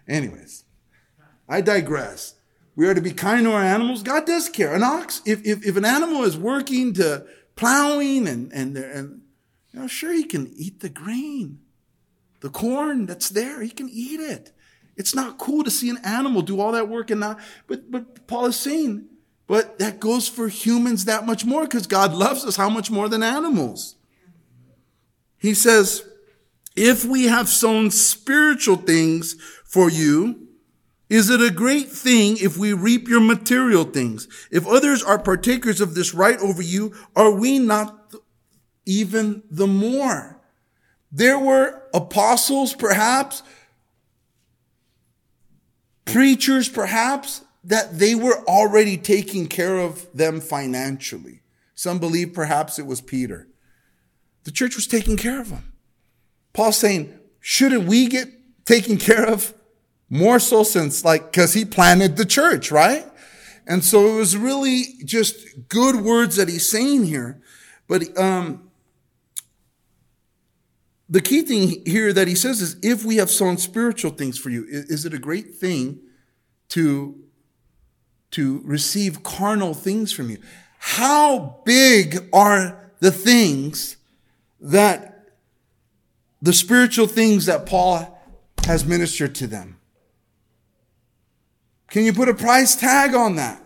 Anyways, 0.09 0.65
I 1.49 1.61
digress. 1.61 2.35
We 2.75 2.87
are 2.89 2.95
to 2.95 3.01
be 3.01 3.13
kind 3.13 3.45
to 3.45 3.53
our 3.53 3.63
animals. 3.63 4.03
God 4.03 4.27
does 4.27 4.49
care. 4.49 4.75
An 4.75 4.83
ox, 4.83 5.23
if, 5.25 5.45
if, 5.47 5.65
if 5.65 5.77
an 5.77 5.85
animal 5.85 6.25
is 6.25 6.37
working 6.37 6.93
to 6.95 7.25
plowing 7.55 8.27
and, 8.27 8.53
and, 8.53 8.77
and 8.77 9.23
know, 9.77 9.87
sure, 9.87 10.13
he 10.13 10.25
can 10.25 10.53
eat 10.57 10.81
the 10.81 10.89
grain, 10.89 11.61
the 12.41 12.51
corn 12.51 13.07
that's 13.07 13.29
there. 13.29 13.63
He 13.63 13.71
can 13.71 13.89
eat 13.89 14.21
it. 14.21 14.53
It's 14.97 15.15
not 15.15 15.39
cool 15.39 15.63
to 15.65 15.71
see 15.71 15.91
an 15.91 15.99
animal 16.05 16.43
do 16.43 16.61
all 16.61 16.73
that 16.73 16.89
work 16.89 17.11
and 17.11 17.21
not, 17.21 17.39
but, 17.67 17.91
but 17.91 18.27
Paul 18.27 18.47
is 18.47 18.59
saying, 18.59 19.05
but 19.47 19.79
that 19.79 20.01
goes 20.01 20.29
for 20.29 20.49
humans 20.49 21.05
that 21.05 21.27
much 21.27 21.45
more 21.45 21.63
because 21.63 21.87
God 21.87 22.13
loves 22.15 22.45
us 22.45 22.57
how 22.57 22.69
much 22.69 22.91
more 22.91 23.09
than 23.09 23.23
animals. 23.23 23.97
He 25.39 25.55
says, 25.55 26.05
if 26.75 27.05
we 27.05 27.27
have 27.27 27.49
sown 27.49 27.91
spiritual 27.91 28.77
things 28.77 29.35
for 29.65 29.91
you, 29.91 30.49
is 31.09 31.31
it 31.31 31.41
a 31.41 31.55
great 31.55 31.89
thing 31.89 32.37
if 32.41 32.57
we 32.57 32.73
reap 32.73 33.07
your 33.07 33.21
material 33.21 33.85
things? 33.85 34.27
If 34.51 34.67
others 34.67 35.03
are 35.03 35.19
partakers 35.19 35.81
of 35.81 35.95
this 35.95 36.13
right 36.13 36.39
over 36.39 36.63
you, 36.63 36.95
are 37.15 37.31
we 37.31 37.59
not 37.59 37.96
even 38.87 39.43
the 39.51 39.67
more? 39.67 40.41
There 41.13 41.39
were 41.39 41.83
apostles, 41.93 42.75
perhaps, 42.75 43.43
preachers, 46.05 46.69
perhaps, 46.69 47.43
that 47.65 47.99
they 47.99 48.15
were 48.15 48.45
already 48.45 48.97
taking 48.97 49.49
care 49.49 49.79
of 49.79 50.07
them 50.15 50.41
financially. 50.41 51.43
Some 51.75 51.99
believe 51.99 52.33
perhaps 52.33 52.79
it 52.79 52.87
was 52.87 53.01
Peter. 53.01 53.49
The 54.45 54.53
church 54.53 54.77
was 54.77 54.87
taking 54.87 55.17
care 55.17 55.41
of 55.41 55.51
them. 55.51 55.73
Paul's 56.53 56.79
saying, 56.79 57.19
shouldn't 57.41 57.85
we 57.85 58.07
get 58.07 58.29
taken 58.65 58.97
care 58.97 59.27
of 59.27 59.53
more 60.09 60.39
so 60.39 60.63
since 60.63 61.05
like, 61.05 61.33
cause 61.33 61.55
he 61.55 61.65
planted 61.65 62.17
the 62.17 62.25
church, 62.25 62.71
right? 62.71 63.05
And 63.67 63.85
so 63.85 64.07
it 64.07 64.17
was 64.17 64.37
really 64.37 64.85
just 65.05 65.69
good 65.69 65.97
words 65.97 66.37
that 66.37 66.49
he's 66.49 66.71
saying 66.71 67.05
here. 67.05 67.43
But, 67.89 68.17
um, 68.19 68.66
the 71.09 71.21
key 71.21 71.43
thing 71.43 71.83
here 71.87 72.13
that 72.13 72.29
he 72.29 72.35
says 72.35 72.61
is 72.61 72.77
if 72.83 73.05
we 73.05 73.17
have 73.17 73.31
sown 73.31 73.59
spiritual 73.59 74.11
things 74.11 74.39
for 74.39 74.51
you, 74.51 74.65
is 74.69 75.05
it 75.05 75.15
a 75.15 75.19
great 75.19 75.55
thing 75.55 76.01
to, 76.71 77.17
to 78.33 78.61
receive 78.65 79.23
carnal 79.23 79.75
things 79.75 80.13
from 80.13 80.31
you? 80.31 80.39
How 80.79 81.61
big 81.65 82.29
are 82.33 82.91
the 83.01 83.11
things 83.11 83.97
that 84.61 85.17
the 86.43 86.53
spiritual 86.53 87.07
things 87.07 87.47
that 87.47 87.67
Paul 87.67 88.17
has 88.67 88.85
ministered 88.85 89.35
to 89.37 89.47
them. 89.47 89.79
Can 91.89 92.05
you 92.05 92.13
put 92.13 92.29
a 92.29 92.35
price 92.35 92.75
tag 92.75 93.15
on 93.15 93.37
that? 93.37 93.63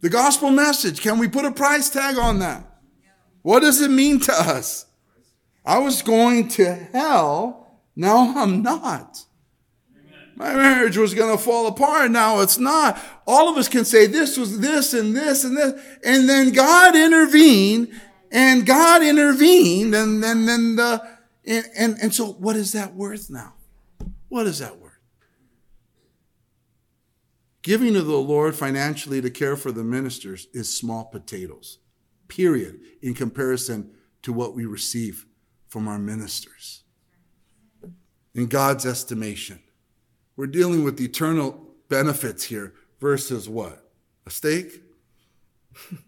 The 0.00 0.08
gospel 0.08 0.50
message, 0.50 1.00
can 1.00 1.18
we 1.18 1.28
put 1.28 1.44
a 1.44 1.52
price 1.52 1.88
tag 1.88 2.16
on 2.16 2.38
that? 2.40 2.64
What 3.42 3.60
does 3.60 3.80
it 3.80 3.90
mean 3.90 4.20
to 4.20 4.32
us? 4.32 4.86
I 5.64 5.78
was 5.78 6.02
going 6.02 6.48
to 6.48 6.74
hell, 6.74 7.78
now 7.94 8.34
I'm 8.36 8.62
not. 8.62 9.24
My 10.34 10.54
marriage 10.54 10.96
was 10.96 11.14
going 11.14 11.36
to 11.36 11.42
fall 11.42 11.66
apart, 11.66 12.10
now 12.10 12.40
it's 12.40 12.58
not. 12.58 12.98
All 13.26 13.48
of 13.48 13.56
us 13.56 13.68
can 13.68 13.84
say 13.84 14.06
this 14.06 14.36
was 14.36 14.60
this 14.60 14.92
and 14.92 15.16
this 15.16 15.44
and 15.44 15.56
this, 15.56 15.80
and 16.02 16.28
then 16.28 16.52
God 16.52 16.96
intervened 16.96 17.92
and 18.32 18.66
God 18.66 19.02
intervened, 19.02 19.94
and 19.94 20.22
then 20.22 20.46
then 20.46 20.76
the 20.76 21.18
and, 21.46 21.66
and 21.76 21.98
and 22.00 22.14
so 22.14 22.32
what 22.32 22.56
is 22.56 22.72
that 22.72 22.94
worth 22.94 23.30
now? 23.30 23.54
What 24.28 24.46
is 24.46 24.58
that 24.60 24.78
worth? 24.78 24.92
Giving 27.62 27.92
to 27.92 28.02
the 28.02 28.16
Lord 28.16 28.56
financially 28.56 29.20
to 29.20 29.30
care 29.30 29.56
for 29.56 29.70
the 29.70 29.84
ministers 29.84 30.48
is 30.52 30.74
small 30.74 31.04
potatoes, 31.04 31.78
period, 32.26 32.80
in 33.00 33.14
comparison 33.14 33.92
to 34.22 34.32
what 34.32 34.54
we 34.54 34.64
receive 34.64 35.26
from 35.72 35.88
our 35.88 35.98
ministers. 35.98 36.82
In 38.34 38.46
God's 38.46 38.84
estimation, 38.84 39.58
we're 40.36 40.46
dealing 40.46 40.84
with 40.84 41.00
eternal 41.00 41.66
benefits 41.88 42.44
here 42.44 42.74
versus 43.00 43.48
what? 43.48 43.90
A 44.26 44.30
stake? 44.30 44.82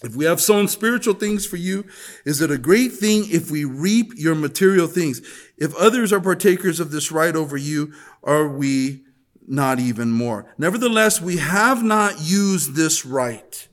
If 0.00 0.14
we 0.14 0.26
have 0.26 0.40
sown 0.40 0.68
spiritual 0.68 1.14
things 1.14 1.44
for 1.44 1.56
you, 1.56 1.84
is 2.24 2.40
it 2.40 2.52
a 2.52 2.56
great 2.56 2.92
thing 2.92 3.24
if 3.30 3.50
we 3.50 3.64
reap 3.64 4.12
your 4.14 4.36
material 4.36 4.86
things? 4.86 5.20
If 5.56 5.74
others 5.74 6.12
are 6.12 6.20
partakers 6.20 6.78
of 6.78 6.92
this 6.92 7.10
right 7.10 7.34
over 7.34 7.56
you, 7.56 7.92
are 8.22 8.46
we 8.46 9.02
not 9.48 9.80
even 9.80 10.12
more? 10.12 10.54
Nevertheless, 10.56 11.20
we 11.20 11.38
have 11.38 11.82
not 11.82 12.20
used 12.20 12.76
this 12.76 13.04
right, 13.04 13.66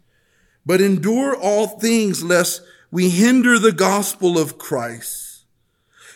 but 0.65 0.81
endure 0.81 1.36
all 1.36 1.67
things 1.67 2.24
lest 2.24 2.62
we 2.91 3.10
hinder 3.10 3.60
the 3.60 3.72
gospel 3.74 4.38
of 4.38 4.57
Christ. 4.57 5.24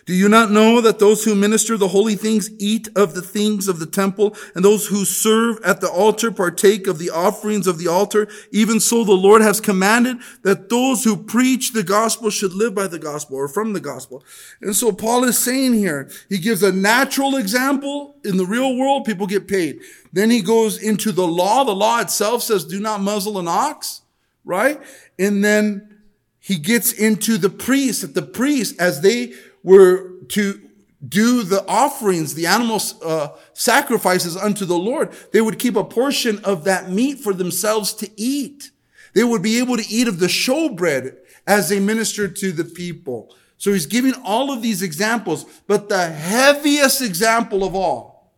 Do 0.05 0.15
you 0.15 0.27
not 0.27 0.49
know 0.49 0.81
that 0.81 0.97
those 0.97 1.23
who 1.23 1.35
minister 1.35 1.77
the 1.77 1.89
holy 1.89 2.15
things 2.15 2.49
eat 2.59 2.87
of 2.95 3.13
the 3.13 3.21
things 3.21 3.67
of 3.67 3.77
the 3.77 3.85
temple, 3.85 4.35
and 4.55 4.65
those 4.65 4.87
who 4.87 5.05
serve 5.05 5.59
at 5.63 5.81
the 5.81 5.89
altar 5.89 6.31
partake 6.31 6.87
of 6.87 6.97
the 6.97 7.11
offerings 7.11 7.67
of 7.67 7.77
the 7.77 7.87
altar? 7.87 8.27
Even 8.51 8.79
so, 8.79 9.03
the 9.03 9.11
Lord 9.11 9.43
has 9.43 9.61
commanded 9.61 10.17
that 10.41 10.69
those 10.69 11.03
who 11.03 11.15
preach 11.15 11.73
the 11.73 11.83
gospel 11.83 12.31
should 12.31 12.53
live 12.53 12.73
by 12.73 12.87
the 12.87 12.97
gospel 12.97 13.35
or 13.35 13.47
from 13.47 13.73
the 13.73 13.79
gospel. 13.79 14.23
And 14.61 14.75
so 14.75 14.91
Paul 14.91 15.25
is 15.25 15.37
saying 15.37 15.75
here, 15.75 16.09
he 16.27 16.39
gives 16.39 16.63
a 16.63 16.71
natural 16.71 17.35
example 17.35 18.15
in 18.23 18.37
the 18.37 18.47
real 18.47 18.75
world, 18.77 19.05
people 19.05 19.27
get 19.27 19.47
paid. 19.47 19.79
Then 20.11 20.31
he 20.31 20.41
goes 20.41 20.81
into 20.81 21.11
the 21.11 21.27
law. 21.27 21.63
The 21.63 21.75
law 21.75 21.99
itself 21.99 22.41
says, 22.41 22.65
do 22.65 22.79
not 22.79 23.01
muzzle 23.01 23.37
an 23.37 23.47
ox, 23.47 24.01
right? 24.49 24.81
And 25.19 25.45
then 25.45 26.01
he 26.39 26.57
gets 26.57 26.91
into 26.91 27.37
the 27.37 27.49
priests, 27.49 28.01
that 28.01 28.15
the 28.15 28.23
priests, 28.23 28.77
as 28.79 29.01
they 29.01 29.33
were 29.63 30.11
to 30.29 30.59
do 31.07 31.43
the 31.43 31.65
offerings, 31.67 32.33
the 32.33 32.47
animal 32.47 32.81
uh, 33.05 33.29
sacrifices 33.53 34.35
unto 34.35 34.65
the 34.65 34.77
Lord, 34.77 35.11
they 35.31 35.39
would 35.39 35.59
keep 35.59 35.75
a 35.75 35.83
portion 35.83 36.43
of 36.43 36.63
that 36.63 36.89
meat 36.89 37.19
for 37.19 37.33
themselves 37.33 37.93
to 37.93 38.09
eat. 38.19 38.71
They 39.13 39.23
would 39.23 39.43
be 39.43 39.59
able 39.59 39.77
to 39.77 39.87
eat 39.87 40.07
of 40.07 40.19
the 40.19 40.27
showbread 40.27 41.15
as 41.45 41.69
they 41.69 41.79
ministered 41.79 42.35
to 42.37 42.51
the 42.51 42.65
people. 42.65 43.33
So 43.57 43.71
he's 43.71 43.85
giving 43.85 44.13
all 44.25 44.51
of 44.51 44.61
these 44.61 44.81
examples, 44.81 45.45
but 45.67 45.89
the 45.89 46.07
heaviest 46.07 47.01
example 47.01 47.63
of 47.63 47.75
all 47.75 48.33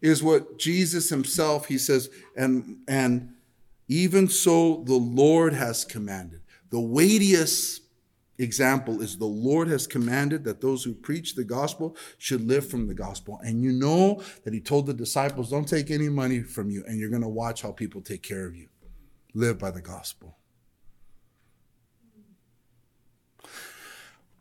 is 0.00 0.22
what 0.22 0.58
Jesus 0.58 1.08
himself, 1.08 1.66
he 1.66 1.78
says, 1.78 2.10
and, 2.36 2.78
and 2.86 3.32
even 3.88 4.28
so 4.28 4.82
the 4.86 4.94
Lord 4.94 5.52
has 5.52 5.84
commanded. 5.84 6.40
The 6.70 6.80
weightiest 6.80 7.82
example 8.38 9.00
is 9.00 9.16
the 9.16 9.24
Lord 9.24 9.68
has 9.68 9.86
commanded 9.86 10.44
that 10.44 10.60
those 10.60 10.84
who 10.84 10.94
preach 10.94 11.34
the 11.34 11.44
gospel 11.44 11.96
should 12.18 12.46
live 12.46 12.68
from 12.68 12.86
the 12.88 12.94
gospel. 12.94 13.40
And 13.42 13.62
you 13.62 13.72
know 13.72 14.22
that 14.44 14.52
he 14.52 14.60
told 14.60 14.86
the 14.86 14.94
disciples, 14.94 15.50
don't 15.50 15.68
take 15.68 15.90
any 15.90 16.08
money 16.08 16.40
from 16.40 16.70
you, 16.70 16.84
and 16.86 16.98
you're 16.98 17.10
going 17.10 17.22
to 17.22 17.28
watch 17.28 17.62
how 17.62 17.72
people 17.72 18.00
take 18.00 18.22
care 18.22 18.46
of 18.46 18.56
you. 18.56 18.68
Live 19.34 19.58
by 19.58 19.70
the 19.70 19.82
gospel. 19.82 20.36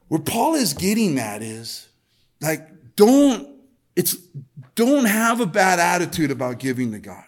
Where 0.07 0.21
Paul 0.21 0.55
is 0.55 0.73
getting 0.73 1.17
at 1.17 1.41
is 1.41 1.87
like, 2.41 2.95
don't, 2.95 3.49
it's, 3.95 4.15
don't 4.75 5.05
have 5.05 5.41
a 5.41 5.45
bad 5.45 5.79
attitude 5.79 6.31
about 6.31 6.59
giving 6.59 6.91
to 6.91 6.99
God. 6.99 7.25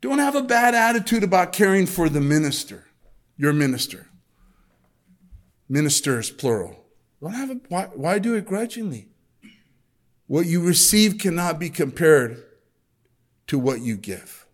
Don't 0.00 0.18
have 0.18 0.34
a 0.34 0.42
bad 0.42 0.74
attitude 0.74 1.22
about 1.22 1.52
caring 1.52 1.86
for 1.86 2.08
the 2.08 2.20
minister, 2.20 2.86
your 3.36 3.52
minister 3.52 4.10
ministers, 5.70 6.30
plural. 6.30 6.84
Don't 7.22 7.32
have 7.32 7.50
a, 7.50 7.60
why, 7.68 7.84
why 7.94 8.18
do 8.18 8.34
it 8.34 8.44
grudgingly? 8.44 9.08
What 10.26 10.46
you 10.46 10.60
receive 10.60 11.16
cannot 11.16 11.58
be 11.58 11.70
compared 11.70 12.42
to 13.46 13.58
what 13.58 13.80
you 13.80 13.96
give. 13.96 14.46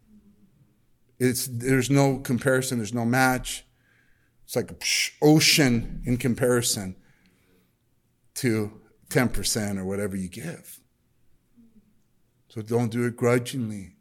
It's, 1.19 1.47
there's 1.47 1.91
no 1.91 2.19
comparison, 2.19 2.79
there's 2.79 2.95
no 2.95 3.07
match. 3.07 3.65
It's 4.45 4.55
like 4.55 4.71
an 4.71 4.79
ocean 5.23 6.03
in 6.05 6.19
comparison 6.19 6.95
to 8.35 8.81
10% 9.09 9.79
or 9.79 9.85
whatever 9.85 10.17
you 10.17 10.29
give. 10.29 10.81
So 12.49 12.63
don't 12.63 12.91
do 12.91 13.05
it 13.07 13.17
grudgingly. 13.17 13.96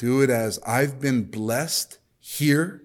Do 0.00 0.22
it 0.22 0.30
as 0.30 0.58
I've 0.66 0.98
been 0.98 1.24
blessed 1.24 1.98
here. 2.20 2.82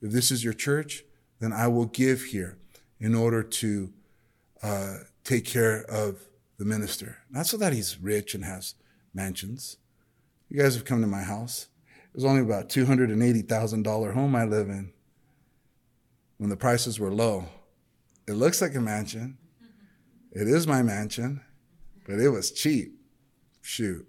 If 0.00 0.12
this 0.12 0.30
is 0.30 0.44
your 0.44 0.52
church, 0.52 1.02
then 1.40 1.52
I 1.52 1.66
will 1.66 1.86
give 1.86 2.22
here 2.26 2.56
in 3.00 3.16
order 3.16 3.42
to 3.42 3.92
uh, 4.62 4.98
take 5.24 5.44
care 5.44 5.82
of 5.82 6.20
the 6.58 6.64
minister. 6.64 7.18
Not 7.28 7.46
so 7.46 7.56
that 7.56 7.72
he's 7.72 7.98
rich 8.00 8.36
and 8.36 8.44
has 8.44 8.76
mansions. 9.12 9.78
You 10.48 10.62
guys 10.62 10.76
have 10.76 10.84
come 10.84 11.00
to 11.00 11.08
my 11.08 11.24
house. 11.24 11.66
It 11.88 12.14
was 12.14 12.24
only 12.24 12.42
about 12.42 12.68
$280,000 12.68 14.14
home 14.14 14.36
I 14.36 14.44
live 14.44 14.68
in 14.68 14.92
when 16.38 16.48
the 16.48 16.56
prices 16.56 17.00
were 17.00 17.12
low. 17.12 17.46
It 18.28 18.34
looks 18.34 18.62
like 18.62 18.76
a 18.76 18.80
mansion. 18.80 19.36
It 20.30 20.46
is 20.46 20.68
my 20.68 20.84
mansion, 20.84 21.40
but 22.06 22.20
it 22.20 22.28
was 22.28 22.52
cheap. 22.52 23.00
Shoot. 23.62 24.06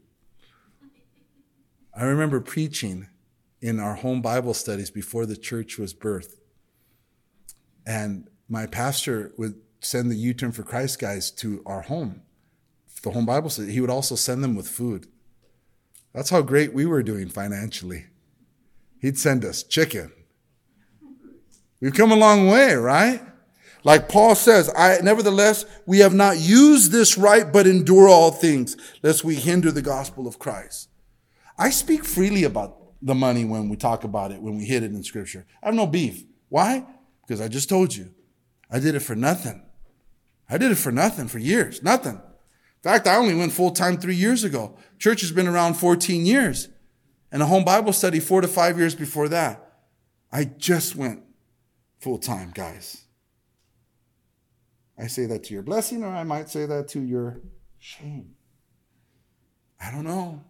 I 1.96 2.06
remember 2.06 2.40
preaching 2.40 3.08
in 3.62 3.80
our 3.80 3.96
home 3.96 4.22
Bible 4.22 4.54
studies 4.54 4.90
before 4.90 5.26
the 5.26 5.38
church 5.38 5.78
was 5.78 5.94
birthed. 5.94 6.40
And 7.86 8.30
my 8.50 8.66
pastor 8.66 9.32
would 9.38 9.56
send 9.80 10.10
the 10.10 10.16
U 10.16 10.34
Turn 10.34 10.52
for 10.52 10.64
Christ 10.64 11.00
guys 11.00 11.30
to 11.32 11.62
our 11.66 11.82
home, 11.82 12.22
the 13.04 13.12
home 13.12 13.26
Bible 13.26 13.50
study. 13.50 13.72
He 13.72 13.82
would 13.82 13.90
also 13.90 14.16
send 14.16 14.44
them 14.44 14.56
with 14.56 14.68
food. 14.68 15.08
That's 16.14 16.30
how 16.30 16.42
great 16.42 16.74
we 16.74 16.86
were 16.86 17.04
doing 17.04 17.30
financially. 17.30 18.06
He'd 19.00 19.18
send 19.18 19.44
us 19.44 19.64
chicken. 19.64 20.12
We've 21.82 21.94
come 21.94 22.12
a 22.12 22.16
long 22.16 22.48
way, 22.48 22.76
right? 22.76 23.22
Like 23.84 24.08
Paul 24.08 24.36
says, 24.36 24.72
I, 24.78 25.00
nevertheless, 25.04 25.66
we 25.86 26.00
have 26.00 26.14
not 26.14 26.40
used 26.40 26.92
this 26.92 27.18
right, 27.18 27.52
but 27.52 27.68
endure 27.68 28.08
all 28.08 28.32
things, 28.32 28.78
lest 29.02 29.26
we 29.26 29.36
hinder 29.36 29.72
the 29.72 29.82
gospel 29.82 30.26
of 30.26 30.40
Christ. 30.40 30.88
I 31.58 31.70
speak 31.70 32.04
freely 32.04 32.44
about 32.44 32.78
the 33.02 33.16
money 33.16 33.46
when 33.46 33.70
we 33.70 33.76
talk 33.76 34.04
about 34.04 34.32
it, 34.32 34.42
when 34.42 34.58
we 34.58 34.66
hit 34.66 34.84
it 34.84 34.92
in 34.92 35.04
scripture. 35.04 35.46
I 35.62 35.68
have 35.68 35.76
no 35.76 35.88
beef. 35.88 36.24
Why? 36.50 36.86
Because 37.26 37.42
I 37.42 37.48
just 37.48 37.70
told 37.70 37.96
you. 37.96 38.14
I 38.72 38.80
did 38.80 38.96
it 38.96 39.02
for 39.02 39.16
nothing. 39.16 39.64
I 40.50 40.58
did 40.58 40.72
it 40.72 40.78
for 40.78 40.92
nothing 40.92 41.28
for 41.28 41.40
years, 41.40 41.84
nothing. 41.84 42.14
In 42.16 42.92
fact, 42.92 43.08
I 43.08 43.16
only 43.16 43.36
went 43.36 43.54
full 43.54 43.72
time 43.72 43.98
three 43.98 44.16
years 44.16 44.44
ago. 44.44 44.78
Church 45.00 45.22
has 45.22 45.32
been 45.32 45.48
around 45.48 45.76
14 45.76 46.26
years, 46.26 46.70
and 47.32 47.42
a 47.42 47.46
home 47.46 47.64
Bible 47.64 47.94
study 47.94 48.20
four 48.20 48.42
to 48.42 48.48
five 48.48 48.78
years 48.78 48.96
before 48.96 49.30
that. 49.30 49.60
I 50.32 50.46
just 50.46 50.96
went 50.96 51.24
full 52.00 52.18
time, 52.18 52.52
guys. 52.54 53.06
I 54.98 55.08
say 55.08 55.26
that 55.28 55.44
to 55.46 55.54
your 55.54 55.64
blessing, 55.64 56.04
or 56.04 56.10
I 56.10 56.24
might 56.24 56.50
say 56.50 56.66
that 56.66 56.88
to 56.90 57.02
your 57.02 57.42
shame. 57.80 58.36
I 59.80 59.92
don't 59.92 60.04
know. 60.04 60.44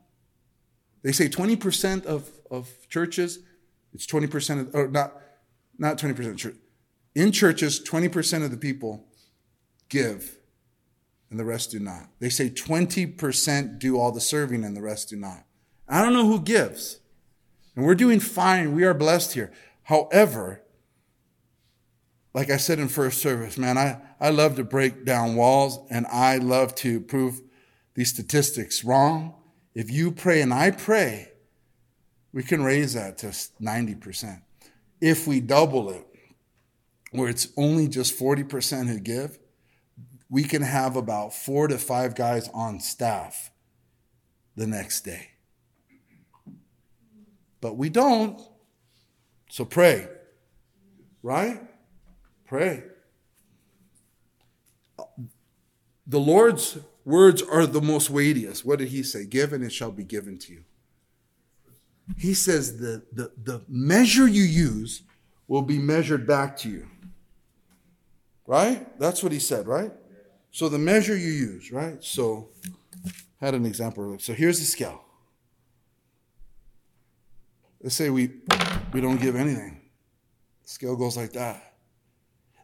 They 1.03 1.11
say 1.11 1.29
20% 1.29 2.05
of, 2.05 2.29
of 2.49 2.69
churches, 2.89 3.39
it's 3.93 4.07
20% 4.07 4.61
of, 4.61 4.75
or 4.75 4.87
not, 4.87 5.21
not 5.77 5.97
20% 5.97 6.37
church, 6.37 6.55
in 7.13 7.31
churches, 7.31 7.79
20% 7.81 8.43
of 8.43 8.51
the 8.51 8.57
people 8.57 9.05
give 9.89 10.37
and 11.29 11.39
the 11.39 11.45
rest 11.45 11.71
do 11.71 11.79
not. 11.79 12.09
They 12.19 12.29
say 12.29 12.49
20% 12.49 13.79
do 13.79 13.99
all 13.99 14.11
the 14.11 14.21
serving 14.21 14.63
and 14.63 14.75
the 14.75 14.81
rest 14.81 15.09
do 15.09 15.15
not. 15.15 15.43
I 15.87 16.01
don't 16.01 16.13
know 16.13 16.27
who 16.27 16.39
gives. 16.39 16.99
And 17.75 17.85
we're 17.85 17.95
doing 17.95 18.19
fine. 18.19 18.75
We 18.75 18.83
are 18.83 18.93
blessed 18.93 19.33
here. 19.33 19.51
However, 19.83 20.61
like 22.33 22.49
I 22.49 22.57
said 22.57 22.79
in 22.79 22.87
first 22.87 23.19
service, 23.19 23.57
man, 23.57 23.77
I, 23.77 23.99
I 24.19 24.29
love 24.29 24.55
to 24.55 24.63
break 24.63 25.05
down 25.05 25.35
walls 25.35 25.79
and 25.89 26.05
I 26.07 26.37
love 26.37 26.75
to 26.75 26.99
prove 26.99 27.41
these 27.95 28.09
statistics 28.09 28.83
wrong. 28.83 29.35
If 29.75 29.89
you 29.89 30.11
pray 30.11 30.41
and 30.41 30.53
I 30.53 30.71
pray, 30.71 31.31
we 32.31 32.43
can 32.43 32.63
raise 32.63 32.93
that 32.93 33.17
to 33.19 33.27
90%. 33.27 34.41
If 35.01 35.27
we 35.27 35.39
double 35.39 35.89
it, 35.89 36.05
where 37.11 37.29
it's 37.29 37.47
only 37.57 37.87
just 37.87 38.17
40% 38.19 38.87
who 38.87 38.99
give, 38.99 39.37
we 40.29 40.43
can 40.43 40.63
have 40.63 40.95
about 40.95 41.33
four 41.33 41.67
to 41.67 41.77
five 41.77 42.15
guys 42.15 42.49
on 42.53 42.79
staff 42.79 43.51
the 44.55 44.65
next 44.65 45.01
day. 45.01 45.29
But 47.61 47.77
we 47.77 47.89
don't. 47.89 48.41
So 49.49 49.63
pray. 49.63 50.07
Right? 51.21 51.61
Pray. 52.45 52.83
Uh, 54.97 55.03
the 56.07 56.19
Lord's 56.19 56.77
words 57.05 57.41
are 57.41 57.65
the 57.65 57.81
most 57.81 58.09
weightiest. 58.09 58.65
What 58.65 58.79
did 58.79 58.89
he 58.89 59.03
say? 59.03 59.25
Give 59.25 59.53
and 59.53 59.63
it 59.63 59.71
shall 59.71 59.91
be 59.91 60.03
given 60.03 60.37
to 60.39 60.53
you. 60.53 60.63
He 62.17 62.33
says 62.33 62.79
the, 62.79 63.03
the, 63.11 63.31
the 63.41 63.61
measure 63.67 64.27
you 64.27 64.43
use 64.43 65.03
will 65.47 65.61
be 65.61 65.79
measured 65.79 66.27
back 66.27 66.57
to 66.57 66.69
you. 66.69 66.87
Right? 68.45 68.99
That's 68.99 69.23
what 69.23 69.31
he 69.31 69.39
said, 69.39 69.67
right? 69.67 69.91
So 70.51 70.69
the 70.69 70.77
measure 70.77 71.15
you 71.15 71.31
use, 71.31 71.71
right? 71.71 72.03
So 72.03 72.49
had 73.39 73.53
an 73.53 73.65
example. 73.65 74.17
So 74.19 74.33
here's 74.33 74.59
the 74.59 74.65
scale. 74.65 75.01
Let's 77.81 77.95
say 77.95 78.09
we 78.09 78.31
we 78.93 79.01
don't 79.01 79.19
give 79.19 79.35
anything. 79.35 79.81
The 80.63 80.69
scale 80.69 80.95
goes 80.95 81.17
like 81.17 81.33
that. 81.33 81.73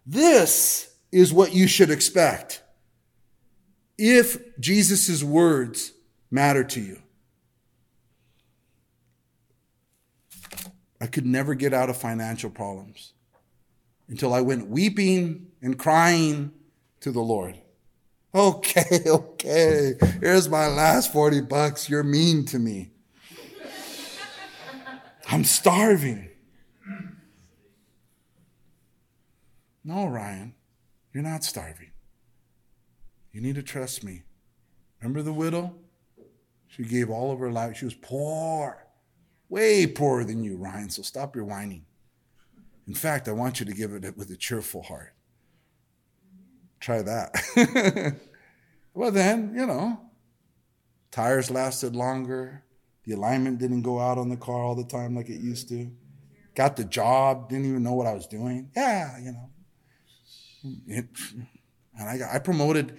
This 0.06 0.96
is 1.12 1.34
what 1.34 1.54
you 1.54 1.68
should 1.68 1.90
expect 1.90 2.64
if 4.00 4.58
Jesus' 4.60 5.24
words 5.24 5.92
matter 6.32 6.64
to 6.64 6.80
you. 6.80 7.02
I 11.02 11.08
could 11.08 11.26
never 11.26 11.54
get 11.54 11.74
out 11.74 11.90
of 11.90 11.98
financial 11.98 12.50
problems 12.50 13.14
until 14.08 14.34
I 14.34 14.42
went 14.42 14.70
weeping 14.70 15.48
and 15.62 15.78
crying 15.78 16.52
to 17.02 17.12
the 17.12 17.22
Lord. 17.22 17.58
Okay, 18.32 19.02
okay. 19.08 19.96
Here's 20.22 20.48
my 20.48 20.68
last 20.68 21.12
40 21.12 21.42
bucks. 21.42 21.90
You're 21.90 22.04
mean 22.04 22.46
to 22.46 22.60
me. 22.60 22.92
I'm 25.28 25.44
starving. 25.44 26.30
No, 29.84 30.06
Ryan, 30.06 30.54
you're 31.12 31.24
not 31.24 31.44
starving. 31.44 31.90
You 33.32 33.42
need 33.42 33.56
to 33.56 33.64
trust 33.64 34.04
me. 34.04 34.24
Remember 35.02 35.22
the 35.22 35.34
widow? 35.34 35.76
She 36.68 36.84
gave 36.84 37.10
all 37.10 37.32
of 37.32 37.40
her 37.40 37.52
life. 37.52 37.78
She 37.78 37.86
was 37.86 37.94
poor, 37.94 38.86
way 39.50 39.88
poorer 39.88 40.24
than 40.24 40.44
you, 40.44 40.58
Ryan. 40.58 40.90
So 40.90 41.02
stop 41.02 41.36
your 41.36 41.46
whining. 41.46 41.86
In 42.88 42.94
fact, 42.94 43.28
I 43.28 43.32
want 43.34 43.60
you 43.60 43.66
to 43.66 43.74
give 43.74 43.94
it 43.94 44.18
with 44.18 44.30
a 44.32 44.36
cheerful 44.36 44.84
heart. 44.84 45.14
Try 46.80 47.02
that. 47.02 48.16
well, 48.94 49.12
then, 49.12 49.54
you 49.56 49.66
know, 49.66 50.00
tires 51.12 51.52
lasted 51.52 51.96
longer. 51.96 52.64
The 53.04 53.14
alignment 53.14 53.60
didn't 53.60 53.82
go 53.82 54.00
out 54.00 54.18
on 54.18 54.30
the 54.30 54.38
car 54.38 54.62
all 54.62 54.76
the 54.76 54.86
time 54.86 55.16
like 55.16 55.30
it 55.30 55.42
used 55.42 55.70
to. 55.70 55.92
Got 56.56 56.78
the 56.78 56.84
job, 56.84 57.50
didn't 57.50 57.66
even 57.66 57.84
know 57.84 57.94
what 57.94 58.08
I 58.08 58.14
was 58.14 58.28
doing. 58.28 58.72
Yeah, 58.76 59.18
you 59.20 59.32
know. 59.34 59.50
It, 60.88 61.06
and 61.98 62.10
I, 62.10 62.18
got, 62.18 62.34
I 62.34 62.40
promoted 62.40 62.98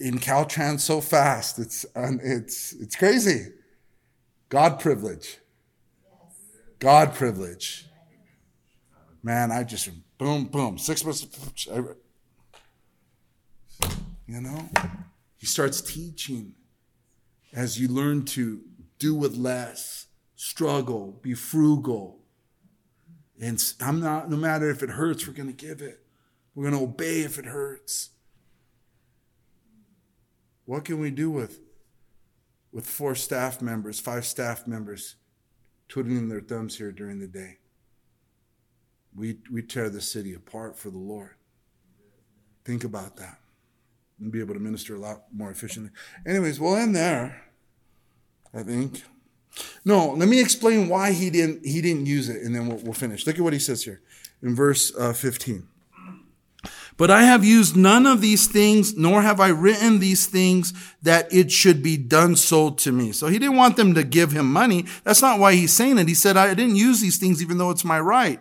in 0.00 0.18
Caltrans 0.18 0.80
so 0.80 1.00
fast. 1.00 1.58
It's, 1.58 1.84
it's, 1.94 2.72
it's 2.72 2.96
crazy. 2.96 3.48
God 4.48 4.80
privilege. 4.80 5.38
God 6.78 7.14
privilege. 7.14 7.86
Man, 9.22 9.52
I 9.52 9.64
just 9.64 9.90
boom, 10.16 10.46
boom, 10.46 10.78
six 10.78 11.04
months. 11.04 11.26
You 14.26 14.40
know, 14.40 14.68
he 15.36 15.46
starts 15.46 15.80
teaching 15.80 16.54
as 17.52 17.78
you 17.78 17.88
learn 17.88 18.24
to 18.24 18.60
do 18.98 19.14
with 19.14 19.36
less, 19.36 20.06
struggle, 20.36 21.18
be 21.22 21.34
frugal. 21.34 22.20
And 23.40 23.62
I'm 23.80 24.00
not, 24.00 24.30
no 24.30 24.36
matter 24.36 24.70
if 24.70 24.82
it 24.82 24.90
hurts, 24.90 25.26
we're 25.26 25.34
going 25.34 25.54
to 25.54 25.66
give 25.66 25.82
it. 25.82 26.00
We're 26.54 26.70
going 26.70 26.78
to 26.78 26.84
obey 26.84 27.20
if 27.20 27.38
it 27.38 27.46
hurts. 27.46 28.10
What 30.70 30.84
can 30.84 31.00
we 31.00 31.10
do 31.10 31.32
with, 31.32 31.58
with 32.70 32.86
four 32.86 33.16
staff 33.16 33.60
members, 33.60 33.98
five 33.98 34.24
staff 34.24 34.68
members 34.68 35.16
twiddling 35.88 36.28
their 36.28 36.40
thumbs 36.40 36.78
here 36.78 36.92
during 36.92 37.18
the 37.18 37.26
day? 37.26 37.58
We, 39.12 39.38
we 39.50 39.62
tear 39.62 39.90
the 39.90 40.00
city 40.00 40.32
apart 40.32 40.78
for 40.78 40.90
the 40.90 40.96
Lord. 40.96 41.34
Think 42.64 42.84
about 42.84 43.16
that 43.16 43.40
and 44.20 44.30
be 44.30 44.38
able 44.38 44.54
to 44.54 44.60
minister 44.60 44.94
a 44.94 45.00
lot 45.00 45.22
more 45.32 45.50
efficiently. 45.50 45.90
Anyways, 46.24 46.60
we'll 46.60 46.76
end 46.76 46.94
there, 46.94 47.42
I 48.54 48.62
think. 48.62 49.02
No, 49.84 50.12
let 50.12 50.28
me 50.28 50.40
explain 50.40 50.88
why 50.88 51.10
he 51.10 51.30
didn't 51.30 51.66
he 51.66 51.80
didn't 51.80 52.06
use 52.06 52.28
it, 52.28 52.42
and 52.42 52.54
then 52.54 52.68
we'll, 52.68 52.78
we'll 52.78 52.92
finish. 52.92 53.26
Look 53.26 53.34
at 53.34 53.42
what 53.42 53.52
he 53.52 53.58
says 53.58 53.82
here 53.82 54.00
in 54.40 54.54
verse 54.54 54.94
uh, 54.96 55.14
15. 55.14 55.66
But 57.00 57.10
I 57.10 57.22
have 57.22 57.46
used 57.46 57.78
none 57.78 58.04
of 58.04 58.20
these 58.20 58.46
things, 58.46 58.94
nor 58.94 59.22
have 59.22 59.40
I 59.40 59.48
written 59.48 60.00
these 60.00 60.26
things 60.26 60.74
that 61.00 61.32
it 61.32 61.50
should 61.50 61.82
be 61.82 61.96
done 61.96 62.36
so 62.36 62.68
to 62.68 62.92
me. 62.92 63.12
So 63.12 63.28
he 63.28 63.38
didn't 63.38 63.56
want 63.56 63.78
them 63.78 63.94
to 63.94 64.04
give 64.04 64.32
him 64.32 64.52
money. 64.52 64.84
That's 65.02 65.22
not 65.22 65.38
why 65.38 65.54
he's 65.54 65.72
saying 65.72 65.96
it. 65.96 66.08
He 66.08 66.14
said, 66.14 66.36
I 66.36 66.52
didn't 66.52 66.76
use 66.76 67.00
these 67.00 67.16
things 67.16 67.40
even 67.40 67.56
though 67.56 67.70
it's 67.70 67.86
my 67.86 67.98
right. 67.98 68.38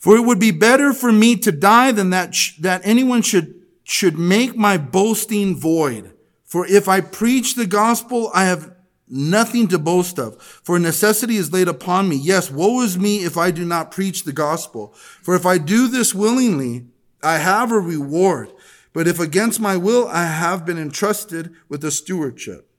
For 0.00 0.16
it 0.16 0.24
would 0.24 0.40
be 0.40 0.50
better 0.50 0.92
for 0.92 1.12
me 1.12 1.36
to 1.36 1.52
die 1.52 1.92
than 1.92 2.10
that, 2.10 2.34
sh- 2.34 2.56
that 2.56 2.80
anyone 2.82 3.22
should, 3.22 3.54
should 3.84 4.18
make 4.18 4.56
my 4.56 4.76
boasting 4.76 5.54
void. 5.54 6.12
For 6.46 6.66
if 6.66 6.88
I 6.88 7.00
preach 7.00 7.54
the 7.54 7.66
gospel, 7.66 8.32
I 8.34 8.46
have 8.46 8.74
nothing 9.10 9.68
to 9.68 9.78
boast 9.78 10.18
of. 10.18 10.40
For 10.42 10.78
necessity 10.78 11.36
is 11.36 11.52
laid 11.52 11.68
upon 11.68 12.08
me. 12.08 12.16
Yes, 12.16 12.50
woe 12.50 12.82
is 12.82 12.98
me 12.98 13.24
if 13.24 13.36
I 13.36 13.50
do 13.50 13.64
not 13.64 13.90
preach 13.90 14.24
the 14.24 14.32
gospel. 14.32 14.92
For 15.22 15.34
if 15.34 15.46
I 15.46 15.58
do 15.58 15.88
this 15.88 16.14
willingly, 16.14 16.86
I 17.22 17.38
have 17.38 17.72
a 17.72 17.78
reward. 17.78 18.52
But 18.92 19.06
if 19.06 19.20
against 19.20 19.60
my 19.60 19.76
will, 19.76 20.08
I 20.08 20.24
have 20.24 20.64
been 20.64 20.78
entrusted 20.78 21.54
with 21.68 21.84
a 21.84 21.90
stewardship. 21.90 22.70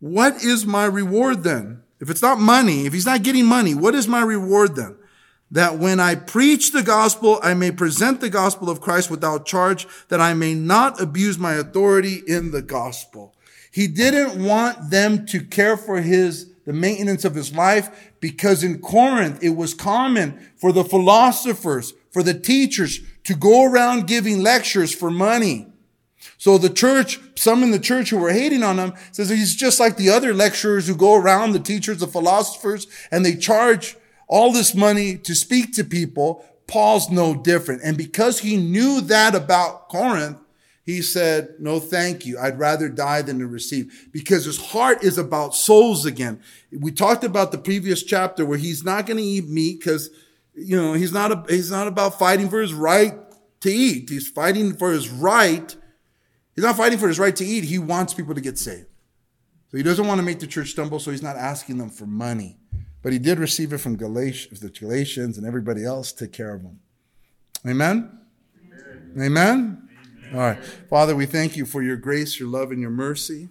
What 0.00 0.42
is 0.42 0.64
my 0.64 0.84
reward 0.84 1.42
then? 1.42 1.82
If 2.00 2.10
it's 2.10 2.22
not 2.22 2.38
money, 2.38 2.86
if 2.86 2.92
he's 2.92 3.06
not 3.06 3.22
getting 3.22 3.46
money, 3.46 3.74
what 3.74 3.94
is 3.94 4.06
my 4.06 4.22
reward 4.22 4.76
then? 4.76 4.96
That 5.50 5.78
when 5.78 5.98
I 5.98 6.14
preach 6.14 6.72
the 6.72 6.82
gospel, 6.82 7.40
I 7.42 7.54
may 7.54 7.70
present 7.70 8.20
the 8.20 8.30
gospel 8.30 8.68
of 8.68 8.80
Christ 8.80 9.10
without 9.10 9.46
charge, 9.46 9.86
that 10.08 10.20
I 10.20 10.34
may 10.34 10.54
not 10.54 11.00
abuse 11.00 11.38
my 11.38 11.54
authority 11.54 12.22
in 12.26 12.50
the 12.50 12.62
gospel. 12.62 13.34
He 13.70 13.86
didn't 13.86 14.42
want 14.42 14.90
them 14.90 15.26
to 15.26 15.42
care 15.42 15.76
for 15.76 16.00
his, 16.00 16.50
the 16.64 16.72
maintenance 16.72 17.24
of 17.24 17.34
his 17.34 17.54
life 17.54 18.12
because 18.20 18.64
in 18.64 18.80
Corinth, 18.80 19.42
it 19.42 19.50
was 19.50 19.74
common 19.74 20.38
for 20.56 20.72
the 20.72 20.84
philosophers, 20.84 21.94
for 22.10 22.22
the 22.22 22.38
teachers 22.38 23.00
to 23.24 23.34
go 23.34 23.64
around 23.64 24.06
giving 24.06 24.42
lectures 24.42 24.94
for 24.94 25.10
money. 25.10 25.66
So 26.38 26.56
the 26.56 26.70
church, 26.70 27.20
some 27.36 27.62
in 27.62 27.70
the 27.70 27.78
church 27.78 28.10
who 28.10 28.18
were 28.18 28.32
hating 28.32 28.62
on 28.62 28.78
him 28.78 28.94
says 29.12 29.28
he's 29.28 29.54
just 29.54 29.80
like 29.80 29.96
the 29.96 30.10
other 30.10 30.32
lecturers 30.34 30.86
who 30.86 30.94
go 30.96 31.14
around, 31.14 31.52
the 31.52 31.58
teachers, 31.58 31.98
the 31.98 32.06
philosophers, 32.06 32.86
and 33.10 33.24
they 33.24 33.34
charge 33.34 33.96
all 34.28 34.52
this 34.52 34.74
money 34.74 35.16
to 35.18 35.34
speak 35.34 35.74
to 35.74 35.84
people. 35.84 36.44
Paul's 36.66 37.10
no 37.10 37.34
different. 37.34 37.82
And 37.82 37.96
because 37.96 38.40
he 38.40 38.56
knew 38.56 39.00
that 39.02 39.34
about 39.34 39.88
Corinth, 39.88 40.38
he 40.88 41.02
said, 41.02 41.56
no, 41.58 41.80
thank 41.80 42.24
you. 42.24 42.38
I'd 42.38 42.58
rather 42.58 42.88
die 42.88 43.20
than 43.20 43.40
to 43.40 43.46
receive 43.46 44.08
because 44.10 44.46
his 44.46 44.58
heart 44.58 45.04
is 45.04 45.18
about 45.18 45.54
souls 45.54 46.06
again. 46.06 46.40
We 46.72 46.92
talked 46.92 47.24
about 47.24 47.52
the 47.52 47.58
previous 47.58 48.02
chapter 48.02 48.46
where 48.46 48.56
he's 48.56 48.82
not 48.82 49.04
going 49.04 49.18
to 49.18 49.22
eat 49.22 49.46
meat 49.46 49.80
because, 49.80 50.08
you 50.54 50.78
know, 50.78 50.94
he's 50.94 51.12
not, 51.12 51.30
a, 51.30 51.44
he's 51.46 51.70
not 51.70 51.88
about 51.88 52.18
fighting 52.18 52.48
for 52.48 52.62
his 52.62 52.72
right 52.72 53.12
to 53.60 53.70
eat. 53.70 54.08
He's 54.08 54.30
fighting 54.30 54.76
for 54.76 54.90
his 54.90 55.10
right. 55.10 55.76
He's 56.54 56.64
not 56.64 56.78
fighting 56.78 56.98
for 56.98 57.06
his 57.06 57.18
right 57.18 57.36
to 57.36 57.44
eat. 57.44 57.64
He 57.64 57.78
wants 57.78 58.14
people 58.14 58.34
to 58.34 58.40
get 58.40 58.56
saved. 58.56 58.86
So 59.70 59.76
he 59.76 59.82
doesn't 59.82 60.06
want 60.06 60.20
to 60.20 60.24
make 60.24 60.38
the 60.38 60.46
church 60.46 60.70
stumble. 60.70 61.00
So 61.00 61.10
he's 61.10 61.22
not 61.22 61.36
asking 61.36 61.76
them 61.76 61.90
for 61.90 62.06
money, 62.06 62.56
but 63.02 63.12
he 63.12 63.18
did 63.18 63.38
receive 63.38 63.74
it 63.74 63.78
from 63.78 63.96
Galatians, 63.96 64.60
the 64.60 64.70
Galatians 64.70 65.36
and 65.36 65.46
everybody 65.46 65.84
else 65.84 66.12
take 66.12 66.32
care 66.32 66.54
of 66.54 66.62
him. 66.62 66.80
Amen. 67.66 68.20
Amen. 68.64 69.22
Amen? 69.22 69.87
All 70.32 70.40
right. 70.40 70.62
Father, 70.90 71.16
we 71.16 71.24
thank 71.24 71.56
you 71.56 71.64
for 71.64 71.82
your 71.82 71.96
grace, 71.96 72.38
your 72.38 72.48
love, 72.48 72.70
and 72.70 72.80
your 72.80 72.90
mercy. 72.90 73.48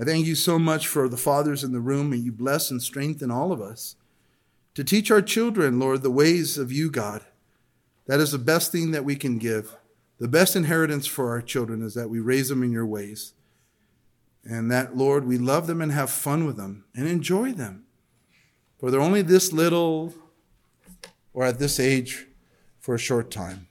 I 0.00 0.04
thank 0.04 0.26
you 0.26 0.34
so 0.34 0.58
much 0.58 0.86
for 0.86 1.08
the 1.08 1.16
fathers 1.16 1.62
in 1.62 1.72
the 1.72 1.80
room, 1.80 2.12
and 2.12 2.24
you 2.24 2.32
bless 2.32 2.70
and 2.70 2.82
strengthen 2.82 3.30
all 3.30 3.52
of 3.52 3.60
us 3.60 3.96
to 4.74 4.82
teach 4.82 5.10
our 5.10 5.20
children, 5.20 5.78
Lord, 5.78 6.02
the 6.02 6.10
ways 6.10 6.56
of 6.56 6.72
you, 6.72 6.90
God. 6.90 7.22
That 8.06 8.18
is 8.18 8.32
the 8.32 8.38
best 8.38 8.72
thing 8.72 8.92
that 8.92 9.04
we 9.04 9.14
can 9.14 9.38
give. 9.38 9.76
The 10.18 10.28
best 10.28 10.56
inheritance 10.56 11.06
for 11.06 11.28
our 11.30 11.42
children 11.42 11.82
is 11.82 11.94
that 11.94 12.08
we 12.08 12.18
raise 12.18 12.48
them 12.48 12.62
in 12.62 12.72
your 12.72 12.86
ways. 12.86 13.34
And 14.44 14.70
that, 14.70 14.96
Lord, 14.96 15.26
we 15.26 15.38
love 15.38 15.66
them 15.66 15.80
and 15.80 15.92
have 15.92 16.10
fun 16.10 16.46
with 16.46 16.56
them 16.56 16.84
and 16.94 17.06
enjoy 17.06 17.52
them. 17.52 17.84
For 18.78 18.90
they're 18.90 19.00
only 19.00 19.22
this 19.22 19.52
little 19.52 20.14
or 21.32 21.44
at 21.44 21.58
this 21.58 21.78
age 21.78 22.26
for 22.80 22.94
a 22.94 22.98
short 22.98 23.30
time. 23.30 23.68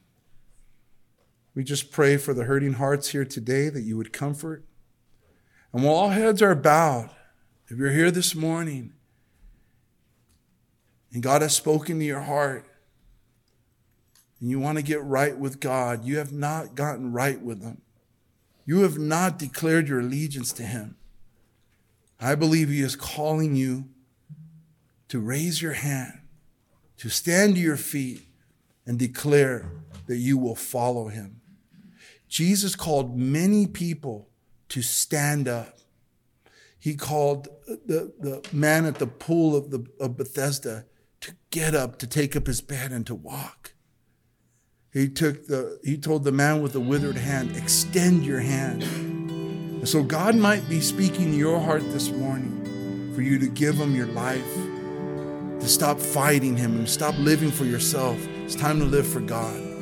We 1.56 1.64
just 1.64 1.92
pray 1.92 2.18
for 2.18 2.34
the 2.34 2.46
hurting 2.46 2.74
hearts 2.74 3.10
here 3.10 3.26
today 3.26 3.70
that 3.70 3.82
you 3.82 3.96
would 3.98 4.12
comfort. 4.12 4.64
And 5.72 5.84
while 5.84 5.94
all 5.94 6.10
heads 6.10 6.42
are 6.42 6.56
bowed, 6.56 7.10
if 7.68 7.78
you're 7.78 7.92
here 7.92 8.12
this 8.12 8.36
morning 8.36 8.94
and 11.12 11.22
God 11.22 11.42
has 11.42 11.56
spoken 11.56 12.00
to 12.00 12.06
your 12.06 12.22
heart 12.22 12.66
and 14.40 14.50
you 14.50 14.60
want 14.60 14.78
to 14.78 14.84
get 14.84 15.04
right 15.04 15.38
with 15.38 15.60
God, 15.60 16.06
you 16.06 16.18
have 16.18 16.34
not 16.34 16.76
gotten 16.76 17.12
right 17.12 17.42
with 17.42 17.64
Him. 17.64 17.82
You 18.66 18.82
have 18.82 18.98
not 18.98 19.38
declared 19.38 19.88
your 19.88 20.00
allegiance 20.00 20.54
to 20.54 20.64
Him. 20.64 20.96
I 22.20 22.36
believe 22.36 22.70
He 22.70 22.82
is 22.82 22.96
calling 22.96 23.56
you 23.56 23.90
to 25.10 25.20
raise 25.20 25.62
your 25.62 25.74
hand, 25.74 26.20
to 26.98 27.10
stand 27.10 27.56
to 27.56 27.62
your 27.62 27.78
feet, 27.78 28.24
and 28.86 28.98
declare 28.98 29.70
that 30.08 30.18
you 30.18 30.38
will 30.38 30.56
follow 30.56 31.08
Him. 31.08 31.42
Jesus 32.34 32.76
called 32.76 33.16
many 33.16 33.68
people 33.68 34.28
to 34.70 34.82
stand 34.82 35.48
up. 35.48 35.78
He 36.80 36.96
called 36.96 37.48
the, 37.68 38.12
the 38.20 38.44
man 38.52 38.86
at 38.86 38.96
the 38.96 39.06
pool 39.06 39.56
of, 39.56 39.70
the, 39.70 39.86
of 40.00 40.18
Bethesda 40.18 40.86
to 41.22 41.36
get 41.52 41.76
up, 41.76 42.00
to 42.00 42.08
take 42.08 42.36
up 42.36 42.48
his 42.48 42.60
bed, 42.60 42.92
and 42.92 43.06
to 43.06 43.14
walk. 43.14 43.76
He 44.92 45.10
took 45.10 45.46
the 45.46 45.80
he 45.84 45.96
told 45.96 46.24
the 46.24 46.32
man 46.32 46.64
with 46.64 46.74
the 46.74 46.80
withered 46.80 47.18
hand, 47.18 47.56
extend 47.56 48.26
your 48.26 48.40
hand. 48.40 48.82
And 48.82 49.88
so 49.88 50.02
God 50.02 50.36
might 50.36 50.68
be 50.68 50.82
speaking 50.82 51.34
to 51.34 51.38
your 51.38 51.60
heart 51.60 51.84
this 51.92 52.10
morning 52.10 53.12
for 53.14 53.22
you 53.22 53.38
to 53.38 53.48
give 53.48 53.76
him 53.76 53.96
your 53.96 54.08
life, 54.08 54.56
to 55.60 55.68
stop 55.68 56.00
fighting 56.00 56.58
him 56.58 56.78
and 56.78 56.90
stop 56.90 57.16
living 57.20 57.52
for 57.52 57.66
yourself. 57.66 58.18
It's 58.44 58.56
time 58.56 58.80
to 58.80 58.86
live 58.86 59.06
for 59.06 59.20
God. 59.20 59.73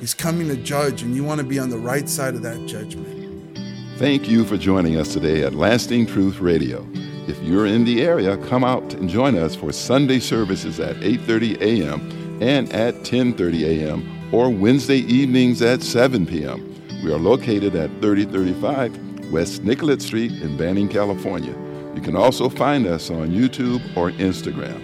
He's 0.00 0.14
coming 0.14 0.48
to 0.48 0.56
judge, 0.56 1.02
and 1.02 1.14
you 1.16 1.24
want 1.24 1.40
to 1.40 1.46
be 1.46 1.58
on 1.58 1.70
the 1.70 1.78
right 1.78 2.08
side 2.08 2.34
of 2.34 2.42
that 2.42 2.66
judgment. 2.66 3.58
Thank 3.98 4.28
you 4.28 4.44
for 4.44 4.58
joining 4.58 4.96
us 4.96 5.12
today 5.12 5.42
at 5.42 5.54
Lasting 5.54 6.06
Truth 6.06 6.38
Radio. 6.38 6.86
If 7.26 7.42
you're 7.42 7.66
in 7.66 7.84
the 7.84 8.02
area, 8.02 8.36
come 8.36 8.62
out 8.62 8.92
and 8.94 9.08
join 9.08 9.38
us 9.38 9.54
for 9.56 9.72
Sunday 9.72 10.20
services 10.20 10.78
at 10.78 10.96
8:30 10.96 11.60
a.m. 11.62 12.38
and 12.42 12.70
at 12.74 12.94
10:30 13.04 13.62
a.m. 13.64 14.28
or 14.32 14.50
Wednesday 14.50 14.98
evenings 14.98 15.62
at 15.62 15.82
7 15.82 16.26
p.m. 16.26 16.74
We 17.02 17.10
are 17.10 17.18
located 17.18 17.74
at 17.74 17.90
3035 18.02 19.32
West 19.32 19.64
Nicollet 19.64 20.02
Street 20.02 20.32
in 20.42 20.58
Banning, 20.58 20.88
California. 20.88 21.54
You 21.94 22.02
can 22.02 22.16
also 22.16 22.50
find 22.50 22.86
us 22.86 23.10
on 23.10 23.30
YouTube 23.30 23.80
or 23.96 24.10
Instagram. 24.12 24.82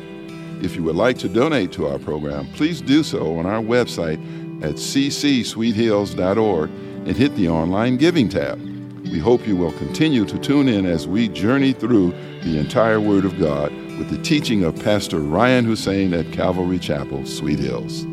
If 0.65 0.75
you 0.75 0.83
would 0.85 0.97
like 0.97 1.19
to 1.19 1.29
donate 1.29 1.71
to 1.73 1.89
our 1.89 1.99
program, 1.99 2.47
please 2.55 2.81
do 2.81 3.03
so 3.03 3.37
on 3.39 3.47
our 3.47 3.61
website 3.61 4.19
at 4.63 4.77
ccsweethills.org 4.77 6.71
and 6.71 7.17
hit 7.17 7.35
the 7.35 7.49
online 7.49 7.97
giving 7.97 8.29
tab. 8.29 8.61
We 9.11 9.19
hope 9.19 9.47
you 9.47 9.57
will 9.57 9.73
continue 9.73 10.25
to 10.25 10.39
tune 10.39 10.69
in 10.69 10.87
as 10.87 11.07
we 11.07 11.29
journey 11.29 11.73
through 11.73 12.13
the 12.43 12.59
entire 12.59 13.01
Word 13.01 13.25
of 13.25 13.39
God 13.39 13.73
with 13.99 14.09
the 14.09 14.23
teaching 14.23 14.65
of 14.65 14.83
Pastor 14.83 15.19
Ryan 15.19 15.65
Hussein 15.65 16.15
at 16.15 16.33
Calvary 16.33 16.79
Chapel, 16.79 17.27
Sweet 17.27 17.59
Hills. 17.59 18.07